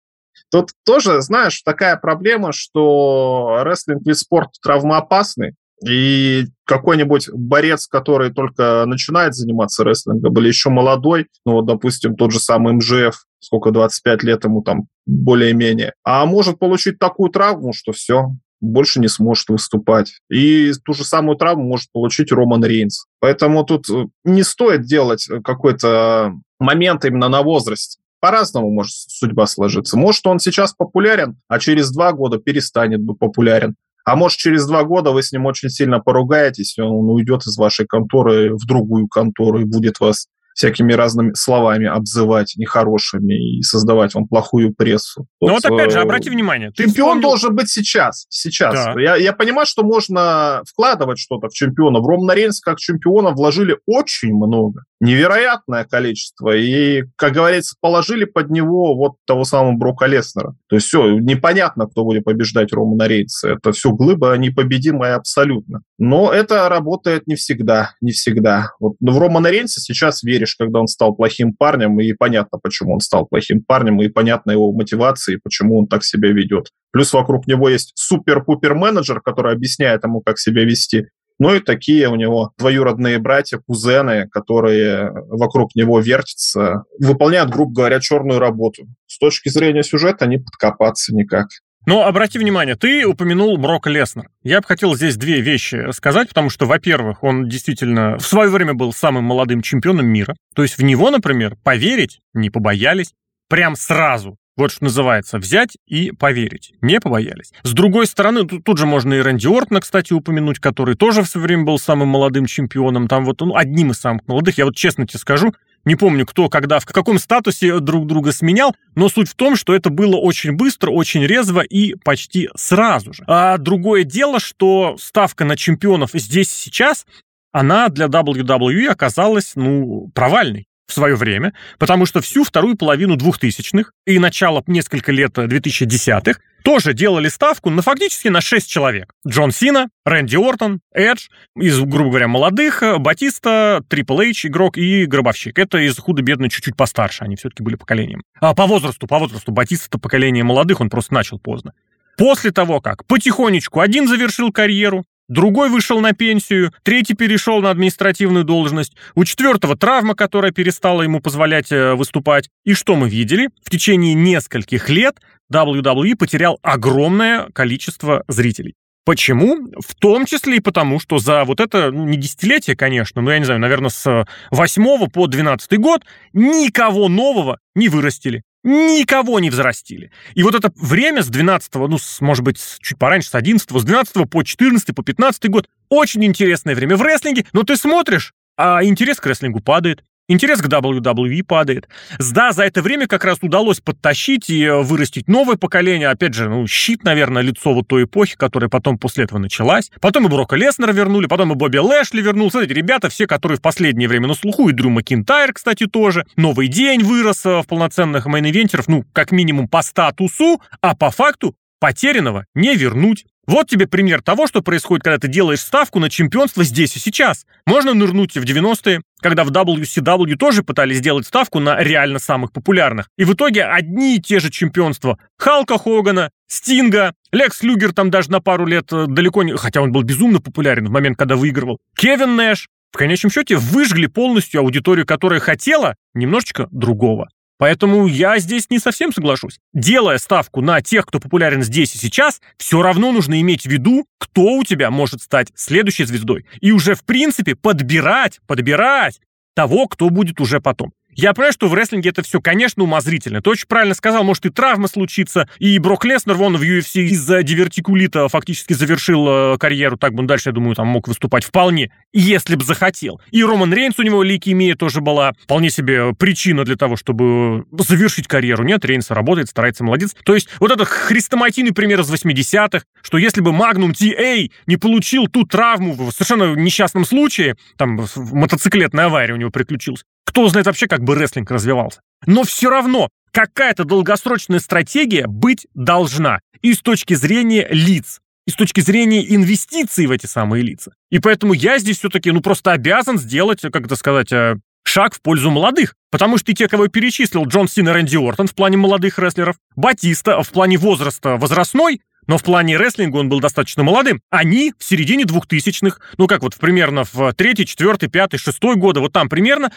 Тут 0.51 0.73
тоже, 0.85 1.23
знаешь, 1.23 1.63
такая 1.63 1.97
проблема, 1.97 2.53
что 2.53 3.63
рестлинг 3.65 4.07
вид 4.07 4.19
спорта 4.19 4.53
травмоопасный, 4.63 5.55
и 5.83 6.47
какой-нибудь 6.65 7.29
борец, 7.33 7.87
который 7.87 8.33
только 8.33 8.85
начинает 8.87 9.35
заниматься 9.35 9.85
рестлингом, 9.85 10.37
или 10.39 10.49
еще 10.49 10.71
молодой, 10.71 11.27
ну 11.45 11.53
вот, 11.53 11.67
допустим, 11.67 12.17
тот 12.17 12.33
же 12.33 12.39
самый 12.39 12.75
МЖФ, 12.75 13.25
сколько, 13.41 13.71
25 13.71 14.23
лет 14.23 14.45
ему 14.45 14.63
там 14.63 14.87
более-менее, 15.07 15.95
а 16.05 16.25
может 16.27 16.59
получить 16.59 16.99
такую 16.99 17.31
травму, 17.31 17.73
что 17.73 17.93
все, 17.93 18.31
больше 18.61 19.01
не 19.01 19.09
сможет 19.09 19.49
выступать. 19.49 20.15
И 20.31 20.73
ту 20.85 20.95
же 20.95 21.05
самую 21.05 21.37
травму 21.37 21.65
может 21.65 21.91
получить 21.93 22.33
Роман 22.33 22.65
Рейнс. 22.65 23.07
Поэтому 23.19 23.65
тут 23.65 23.91
э, 23.91 24.07
не 24.25 24.45
стоит 24.45 24.83
делать 24.83 25.29
какой-то 25.45 26.33
момент 26.61 27.05
именно 27.05 27.29
на 27.29 27.43
возрасте. 27.43 27.99
По-разному 28.21 28.71
может 28.71 28.95
судьба 28.95 29.49
сложиться. 29.49 29.99
Может, 29.99 30.25
он 30.29 30.39
сейчас 30.39 30.73
популярен, 30.75 31.37
а 31.49 31.59
через 31.59 31.91
два 31.91 32.13
года 32.13 32.39
перестанет 32.39 33.01
быть 33.01 33.19
популярен. 33.19 33.75
А 34.05 34.17
может, 34.17 34.39
через 34.39 34.67
два 34.67 34.85
года 34.85 35.11
вы 35.11 35.23
с 35.23 35.33
ним 35.33 35.47
очень 35.47 35.69
сильно 35.69 36.01
поругаетесь, 36.01 36.77
и 36.77 36.83
он 36.83 37.09
уйдет 37.11 37.47
из 37.47 37.57
вашей 37.57 37.87
конторы 37.87 38.55
в 38.55 38.67
другую 38.67 39.07
контору 39.09 39.61
и 39.61 39.65
будет 39.65 40.01
вас 40.01 40.27
всякими 40.55 40.93
разными 40.93 41.33
словами 41.35 41.87
обзывать 41.87 42.55
нехорошими 42.57 43.59
и 43.59 43.63
создавать 43.63 44.15
вам 44.15 44.27
плохую 44.29 44.75
прессу. 44.75 45.27
Ну 45.41 45.53
вот, 45.53 45.65
вот 45.65 45.73
опять 45.73 45.93
же, 45.93 45.99
э, 45.99 46.03
обрати 46.03 46.31
внимание. 46.31 46.71
Ты 46.71 46.85
чемпион 46.85 47.19
вспомнил... 47.19 47.23
должен 47.23 47.57
быть 47.57 47.71
сейчас. 47.71 48.27
Сейчас. 48.29 48.75
Да. 48.75 49.01
Я, 49.01 49.17
я 49.17 49.33
понимаю, 49.33 49.67
что 49.67 49.83
можно 49.83 50.63
вкладывать 50.67 51.19
что-то 51.19 51.49
в 51.49 51.53
чемпиона. 51.53 52.01
В 52.01 52.07
Романа 52.07 52.33
Рейнса 52.33 52.61
как 52.63 52.79
чемпиона 52.79 53.31
вложили 53.31 53.77
очень 53.87 54.35
много. 54.35 54.85
Невероятное 55.01 55.85
количество. 55.85 56.55
И, 56.57 57.05
как 57.17 57.33
говорится, 57.33 57.75
положили 57.81 58.25
под 58.25 58.51
него 58.51 58.95
вот 58.95 59.15
того 59.27 59.45
самого 59.45 59.73
Брока 59.73 60.07
Леснера. 60.07 60.55
То 60.69 60.77
есть 60.77 60.87
все, 60.87 61.19
непонятно, 61.19 61.87
кто 61.87 62.05
будет 62.05 62.25
побеждать 62.25 62.73
Романа 62.73 63.09
Рейнса. 63.09 63.51
Это 63.51 63.73
все 63.73 63.91
глыба 63.91 64.37
непобедимая 64.37 65.17
абсолютно. 65.17 65.81
Но 65.99 66.33
это 66.33 66.69
работает 66.69 67.27
не 67.27 67.35
всегда. 67.35 67.95
Не 68.01 68.13
всегда. 68.13 68.71
Вот 68.79 68.95
в 69.01 69.19
Романа 69.19 69.49
Рейнса 69.49 69.81
сейчас 69.81 70.23
верят 70.23 70.42
веришь, 70.43 70.57
когда 70.59 70.81
он 70.81 70.87
стал 70.87 71.15
плохим 71.15 71.55
парнем, 71.55 72.01
и 72.01 72.13
понятно, 72.13 72.59
почему 72.63 72.95
он 72.95 73.01
стал 73.01 73.27
плохим 73.27 73.63
парнем, 73.63 74.01
и 74.03 74.09
понятно 74.09 74.51
его 74.51 74.73
мотивации, 74.73 75.39
почему 75.43 75.79
он 75.79 75.87
так 75.87 76.05
себя 76.05 76.31
ведет. 76.31 76.69
Плюс 76.93 77.13
вокруг 77.13 77.47
него 77.47 77.69
есть 77.69 77.93
супер-пупер 77.95 78.75
менеджер, 78.75 79.21
который 79.21 79.53
объясняет 79.53 80.05
ему, 80.05 80.21
как 80.21 80.39
себя 80.39 80.65
вести. 80.65 81.07
Ну 81.39 81.55
и 81.55 81.61
такие 81.61 82.09
у 82.09 82.15
него 82.15 82.53
двоюродные 82.59 83.19
братья, 83.19 83.61
кузены, 83.67 84.29
которые 84.31 85.11
вокруг 85.29 85.75
него 85.75 85.99
вертятся, 86.01 86.85
выполняют, 87.01 87.51
грубо 87.51 87.73
говоря, 87.73 88.01
черную 88.01 88.39
работу. 88.39 88.87
С 89.07 89.19
точки 89.19 89.49
зрения 89.49 89.83
сюжета 89.83 90.27
не 90.27 90.39
подкопаться 90.39 91.15
никак. 91.15 91.49
Но 91.87 92.05
обрати 92.05 92.39
внимание, 92.39 92.77
ты 92.77 93.07
упомянул 93.07 93.57
Брока 93.57 93.91
Леснер. 93.91 94.29
Я 94.43 94.61
бы 94.61 94.67
хотел 94.67 94.95
здесь 94.95 95.17
две 95.17 95.41
вещи 95.41 95.91
сказать, 95.93 96.29
потому 96.29 96.49
что, 96.49 96.67
во-первых, 96.67 97.23
он 97.25 97.49
действительно 97.49 98.19
в 98.19 98.27
свое 98.27 98.49
время 98.51 98.75
был 98.75 98.93
самым 98.93 99.25
молодым 99.25 99.63
чемпионом 99.63 100.07
мира. 100.07 100.37
То 100.55 100.63
есть 100.63 100.79
в 100.79 100.83
него, 100.83 101.11
например, 101.11 101.57
поверить 101.65 102.21
не 102.35 102.51
побоялись 102.51 103.13
прям 103.49 103.77
сразу. 103.77 104.37
Вот 104.55 104.71
что 104.71 104.85
называется, 104.85 105.39
взять 105.39 105.79
и 105.87 106.13
поверить. 106.13 106.75
Не 106.83 107.01
побоялись. 107.01 107.53
С 107.63 107.73
другой 107.73 108.07
стороны, 108.07 108.47
тут, 108.47 108.65
тут 108.65 108.77
же 108.77 108.85
можно 108.85 109.15
и 109.15 109.21
Рэнди 109.21 109.47
Ортона, 109.47 109.81
кстати, 109.81 110.13
упомянуть, 110.13 110.59
который 110.59 110.95
тоже 110.95 111.23
в 111.23 111.27
свое 111.27 111.47
время 111.47 111.65
был 111.65 111.79
самым 111.79 112.09
молодым 112.09 112.45
чемпионом. 112.45 113.09
Там 113.09 113.25
вот, 113.25 113.41
ну, 113.41 113.57
одним 113.57 113.93
из 113.93 113.99
самых 113.99 114.29
молодых. 114.29 114.59
Я 114.59 114.67
вот 114.67 114.77
честно 114.77 115.07
тебе 115.07 115.19
скажу, 115.19 115.55
не 115.85 115.97
помню, 115.97 116.27
кто, 116.27 116.49
когда, 116.49 116.79
в 116.79 116.87
каком 116.87 117.19
статусе 117.19 117.81
друг 117.81 118.07
друга 118.07 118.33
сменял, 118.33 118.75
но 118.95 119.09
суть 119.09 119.29
в 119.29 119.35
том, 119.35 119.57
что 119.57 119.75
это 119.75 119.91
было 119.91 120.17
очень 120.17 120.53
быстро, 120.53 120.91
очень 120.91 121.27
резво 121.27 121.61
и 121.61 121.95
почти 122.05 122.49
сразу 122.57 123.13
же. 123.13 123.25
А 123.27 123.59
другое 123.59 124.05
дело, 124.05 124.39
что 124.39 124.97
ставка 125.01 125.45
на 125.45 125.57
чемпионов 125.57 126.11
здесь 126.15 126.51
сейчас, 126.51 127.07
она 127.53 127.89
для 127.89 128.07
WWE 128.07 128.87
оказалась, 128.87 129.53
ну, 129.55 130.11
провальной 130.15 130.67
в 130.87 130.93
свое 130.93 131.17
время, 131.17 131.55
потому 131.79 132.07
что 132.07 132.21
всю 132.21 132.45
вторую 132.45 132.77
половину 132.77 133.17
2000-х 133.17 133.91
и 134.07 134.19
начало 134.19 134.63
несколько 134.67 135.11
лет 135.11 135.37
2010-х 135.37 136.39
тоже 136.63 136.95
делали 136.95 137.29
ставку 137.29 137.71
на 137.71 137.83
фактически 137.83 138.29
на 138.29 138.41
6 138.41 138.69
человек. 138.69 139.13
Джон 139.27 139.53
Сина, 139.53 139.89
Рэнди 140.05 140.37
Ортон, 140.37 140.81
Эдж, 140.95 141.29
из, 141.57 141.79
грубо 141.81 142.11
говоря, 142.11 142.29
молодых, 142.29 142.83
Батиста, 142.99 143.83
Трипл 143.89 144.21
Эйч, 144.21 144.47
игрок 144.47 144.79
и 144.79 145.05
Гробовщик. 145.07 145.59
Это 145.59 145.79
из 145.79 145.99
худо-бедно 145.99 146.49
чуть-чуть 146.49 146.77
постарше, 146.77 147.25
они 147.25 147.37
все-таки 147.37 147.63
были 147.63 147.77
поколением. 147.77 148.23
А 148.41 148.55
по 148.55 148.67
возрасту, 148.67 149.07
по 149.07 149.19
возрасту, 149.19 149.53
Батиста 149.53 149.87
это 149.89 149.99
поколение 149.99 150.45
молодых, 150.45 150.81
он 150.81 150.91
просто 150.91 151.15
начал 151.15 151.39
поздно. 151.39 151.73
После 152.17 152.51
того, 152.51 152.81
как 152.81 153.07
потихонечку 153.07 153.81
один 153.81 154.07
завершил 154.07 154.53
карьеру, 154.53 155.05
другой 155.29 155.69
вышел 155.69 156.01
на 156.01 156.13
пенсию, 156.13 156.73
третий 156.83 157.15
перешел 157.15 157.61
на 157.61 157.71
административную 157.71 158.45
должность, 158.45 158.95
у 159.15 159.25
четвертого 159.25 159.77
травма, 159.77 160.15
которая 160.15 160.53
перестала 160.53 161.03
ему 161.03 161.21
позволять 161.21 161.73
э, 161.73 161.95
выступать. 161.95 162.49
И 162.65 162.75
что 162.75 162.97
мы 162.97 163.09
видели? 163.09 163.49
В 163.65 163.71
течение 163.71 164.15
нескольких 164.15 164.89
лет 164.89 165.21
WWE 165.53 166.17
потерял 166.17 166.59
огромное 166.63 167.49
количество 167.51 168.25
зрителей. 168.29 168.75
Почему? 169.05 169.73
В 169.85 169.95
том 169.97 170.27
числе 170.27 170.59
и 170.59 170.61
потому, 170.61 171.01
что 171.01 171.19
за 171.19 171.45
вот 171.45 171.61
это, 171.61 171.91
ну, 171.91 172.05
не 172.05 172.17
десятилетие, 172.17 172.77
конечно, 172.77 173.21
но 173.21 173.33
я 173.33 173.39
не 173.39 173.45
знаю, 173.45 173.61
наверное, 173.61 173.91
с 173.91 174.27
8 174.51 175.09
по 175.09 175.27
12 175.27 175.79
год 175.79 176.03
никого 176.33 177.09
нового 177.09 177.59
не 177.75 177.89
вырастили 177.89 178.43
никого 178.65 179.41
не 179.41 179.51
взрастили. 179.51 180.11
И 180.35 180.43
вот 180.43 180.55
это 180.55 180.73
время 180.77 181.23
с 181.23 181.29
12 181.29 181.75
ну, 181.75 181.99
с, 181.99 182.21
может 182.21 182.45
быть, 182.45 182.61
чуть 182.81 182.99
пораньше, 182.99 183.31
с 183.31 183.35
11 183.35 183.69
с 183.69 183.85
12 183.85 184.31
по 184.31 184.43
14 184.43 184.95
по 184.95 185.03
15 185.03 185.51
год, 185.51 185.69
очень 185.89 186.25
интересное 186.25 186.75
время 186.75 186.97
в 186.97 187.03
рестлинге, 187.03 187.47
но 187.53 187.65
ты 187.65 187.77
смотришь, 187.77 188.33
а 188.57 188.85
интерес 188.85 189.19
к 189.19 189.27
рестлингу 189.27 189.61
падает. 189.61 190.05
Интерес 190.29 190.63
к 190.63 190.67
WWE 190.67 191.43
падает. 191.43 191.89
Да, 192.33 192.53
за 192.53 192.65
это 192.65 192.81
время 192.81 193.09
как 193.09 193.25
раз 193.25 193.39
удалось 193.43 193.81
подтащить 193.81 194.49
и 194.49 194.63
э, 194.65 194.81
вырастить 194.81 195.29
новое 195.29 195.57
поколение. 195.57 196.09
Опять 196.09 196.35
же, 196.35 196.49
ну, 196.49 196.67
Щит, 196.67 197.03
наверное, 197.03 197.43
лицо 197.43 197.75
вот 197.75 197.89
той 197.89 198.05
эпохи, 198.05 198.37
которая 198.37 198.71
потом 198.71 198.99
после 198.99 199.25
этого 199.25 199.39
началась. 199.39 199.91
Потом 200.01 200.27
и 200.27 200.29
Брока 200.29 200.55
Леснера 200.55 200.93
вернули, 200.93 201.27
потом 201.27 201.53
и 201.53 201.55
Бобби 201.57 201.79
Лэшли 201.79 202.23
вернул. 202.23 202.51
Смотрите, 202.51 202.75
ребята 202.75 203.09
все, 203.09 203.27
которые 203.27 203.59
в 203.59 203.63
последнее 203.63 204.09
время 204.09 204.29
на 204.29 204.35
слуху, 204.35 204.69
и 204.69 204.73
Дрю 204.73 204.91
Макинтайр, 204.91 205.53
кстати, 205.53 205.87
тоже. 205.87 206.25
Новый 206.37 206.69
день 206.69 207.03
вырос 207.03 207.45
э, 207.45 207.61
в 207.61 207.67
полноценных 207.67 208.27
main 208.27 208.43
eventer 208.43 208.72
ов, 208.72 208.85
ну, 208.87 209.05
как 209.13 209.33
минимум 209.33 209.67
по 209.67 209.83
статусу, 209.83 210.63
а 210.81 210.95
по 210.95 211.11
факту 211.11 211.57
потерянного 211.81 212.47
не 212.55 212.77
вернуть. 212.77 213.27
Вот 213.47 213.69
тебе 213.69 213.89
пример 213.89 214.23
того, 214.23 214.47
что 214.47 214.63
происходит, 214.63 215.03
когда 215.03 215.19
ты 215.19 215.27
делаешь 215.27 215.61
ставку 215.61 215.99
на 215.99 216.09
чемпионство 216.09 216.63
здесь 216.63 216.95
и 216.97 217.01
сейчас. 217.01 217.45
Можно 217.67 217.93
нырнуть 217.93 218.37
в 218.37 218.45
90-е, 218.45 219.03
когда 219.21 219.43
в 219.43 219.51
WCW 219.51 220.37
тоже 220.37 220.63
пытались 220.63 220.99
сделать 220.99 221.27
ставку 221.27 221.59
на 221.59 221.83
реально 221.83 222.21
самых 222.21 222.53
популярных. 222.53 223.09
И 223.19 223.25
в 223.25 223.35
итоге 223.35 223.65
одни 223.65 224.17
и 224.17 224.21
те 224.21 224.39
же 224.39 224.51
чемпионства 224.51 225.19
Халка 225.39 225.77
Хогана, 225.77 226.31
Стинга, 226.47 227.15
Лекс 227.33 227.63
Люгер 227.63 227.93
там 227.93 228.11
даже 228.11 228.31
на 228.31 228.41
пару 228.41 228.65
лет 228.65 228.93
э, 228.93 229.07
далеко 229.09 229.43
не... 229.43 229.57
Хотя 229.57 229.81
он 229.81 229.91
был 229.91 230.03
безумно 230.03 230.41
популярен 230.41 230.87
в 230.87 230.91
момент, 230.91 231.19
когда 231.19 231.35
выигрывал. 231.35 231.79
Кевин 231.97 232.37
Нэш. 232.37 232.69
В 232.93 232.99
конечном 232.99 233.33
счете 233.33 233.57
выжгли 233.57 234.07
полностью 234.07 234.61
аудиторию, 234.61 235.07
которая 235.07 235.41
хотела 235.41 235.97
немножечко 236.13 236.69
другого. 236.71 237.29
Поэтому 237.63 238.09
я 238.09 238.41
здесь 238.41 238.71
не 238.71 238.81
совсем 238.81 239.13
соглашусь. 239.13 239.61
Делая 239.73 240.19
ставку 240.19 240.61
на 240.63 240.83
тех, 240.83 241.07
кто 241.07 241.21
популярен 241.21 241.63
здесь 241.63 241.95
и 241.95 241.99
сейчас, 241.99 242.41
все 242.57 242.83
равно 242.83 243.13
нужно 243.13 243.41
иметь 243.41 243.63
в 243.63 243.71
виду, 243.71 244.05
кто 244.19 244.57
у 244.57 244.65
тебя 244.65 244.91
может 244.91 245.23
стать 245.23 245.53
следующей 245.55 246.03
звездой. 246.03 246.45
И 246.61 246.73
уже, 246.73 246.97
в 246.97 247.05
принципе, 247.05 247.55
подбирать, 247.55 248.41
подбирать 248.49 249.21
того, 249.55 249.87
кто 249.87 250.11
будет 250.11 250.41
уже 250.41 250.61
потом. 250.61 250.93
Я 251.15 251.35
понимаю, 251.35 251.53
что 251.53 251.69
в 251.69 251.75
рестлинге 251.75 252.11
это 252.11 252.23
все, 252.23 252.41
конечно, 252.41 252.83
умозрительно. 252.85 253.43
Ты 253.43 253.51
очень 253.51 253.67
правильно 253.67 253.95
сказал, 253.95 254.25
может 254.25 254.47
и 254.47 254.51
травма 254.51 254.89
случится, 254.89 255.49
и 255.59 255.79
Брок 255.79 256.05
Леснер, 256.05 256.35
вон 256.35 256.57
в 256.57 256.63
UFC 256.63 257.03
из-за 257.03 257.43
дивертикулита 257.43 258.29
фактически 258.29 258.73
завершил 258.73 259.27
э, 259.29 259.59
карьеру, 259.59 259.99
так 259.99 260.15
бы 260.15 260.21
он 260.21 260.27
дальше, 260.27 260.49
я 260.49 260.53
думаю, 260.53 260.75
там 260.75 260.87
мог 260.87 261.09
выступать 261.09 261.45
вполне, 261.45 261.91
если 262.13 262.57
бы 262.57 262.65
захотел. 262.65 263.21
И 263.31 263.45
Роман 263.45 263.73
Рейнс 263.75 263.99
у 263.99 264.03
него 264.03 264.23
лейкемия 264.23 264.75
тоже 264.75 265.03
была 265.03 265.33
вполне 265.43 265.71
себе 265.71 266.15
причина 266.15 266.65
для 266.65 266.77
того, 266.77 266.97
чтобы 266.97 267.67
завершить 267.79 268.27
карьеру. 268.27 268.65
Нет, 268.65 268.85
Рейнс 268.85 269.11
работает, 269.11 269.49
старается, 269.49 269.85
молодец. 269.85 270.15
То 270.25 270.35
есть 270.35 270.49
вот 270.61 270.71
этот 270.71 270.89
хрестоматийный 270.89 271.73
пример 271.73 272.01
из 272.01 272.11
80-х, 272.11 272.85
что 273.03 273.19
если 273.19 273.43
бы 273.43 273.51
Magnum 273.51 273.93
TA 273.93 274.51
не 274.67 274.77
получил 274.79 275.27
ту 275.27 275.45
травму 275.45 275.93
в 275.93 276.11
совершенно 276.13 276.55
несчастном 276.55 277.05
случае, 277.05 277.57
там 277.77 278.07
мотоциклетная 278.17 279.07
авария 279.07 279.35
у 279.35 279.37
него 279.37 279.51
приключилась, 279.51 280.05
кто 280.25 280.49
знает 280.49 280.67
вообще, 280.67 280.87
как 280.87 281.03
бы 281.03 281.15
рестлинг 281.15 281.51
развивался. 281.51 282.01
Но 282.27 282.45
все 282.45 282.71
равно 282.71 283.09
какая-то 283.33 283.85
долгосрочная 283.85 284.61
стратегия 284.61 285.27
быть 285.27 285.67
должна. 285.75 286.41
И 286.61 286.75
с 286.75 286.81
точки 286.81 287.15
зрения 287.15 287.67
лиц, 287.71 288.21
и 288.47 288.51
с 288.51 288.55
точки 288.55 288.81
зрения 288.81 289.35
инвестиций 289.35 290.07
в 290.07 290.11
эти 290.11 290.27
самые 290.27 290.63
лица. 290.63 290.93
И 291.11 291.19
поэтому 291.19 291.53
я 291.55 291.79
здесь 291.79 291.99
все-таки, 291.99 292.31
ну, 292.31 292.41
просто 292.41 292.73
обязан 292.73 293.19
сделать, 293.19 293.61
как 293.61 293.87
это 293.87 293.97
сказать, 293.97 294.33
э, 294.33 294.57
шаг 294.85 295.15
в 295.15 295.23
пользу 295.23 295.51
молодых. 295.51 295.95
Потому 296.11 296.39
что 296.39 296.53
и 296.53 296.55
те, 296.55 296.69
кого 296.69 296.85
я 296.85 296.91
перечислил, 296.91 297.47
Джон 297.47 297.69
Сина, 297.69 297.93
Рэнди 297.93 298.17
Ортон 298.17 298.47
в 298.47 298.55
плане 298.55 298.77
молодых 298.77 299.19
рестлеров, 299.19 299.57
Батиста 299.77 300.43
в 300.43 300.51
плане 300.51 300.77
возраста 300.77 301.37
возрастной, 301.37 302.01
но 302.27 302.39
в 302.39 302.43
плане 302.43 302.77
рестлинга 302.77 303.17
он 303.17 303.29
был 303.29 303.41
достаточно 303.41 303.83
молодым. 303.83 304.21
Они 304.31 304.75
в 304.79 304.85
середине 304.85 305.25
двухтысячных, 305.25 306.01
ну 306.19 306.27
как 306.27 306.43
вот 306.43 306.55
примерно 306.57 307.05
в 307.11 307.33
третий, 307.35 307.67
четвертый, 307.67 308.09
пятый, 308.09 308.39
шестой 308.39 308.77
годы, 308.77 309.01
вот 309.01 309.13
там 309.13 309.29
примерно, 309.29 309.73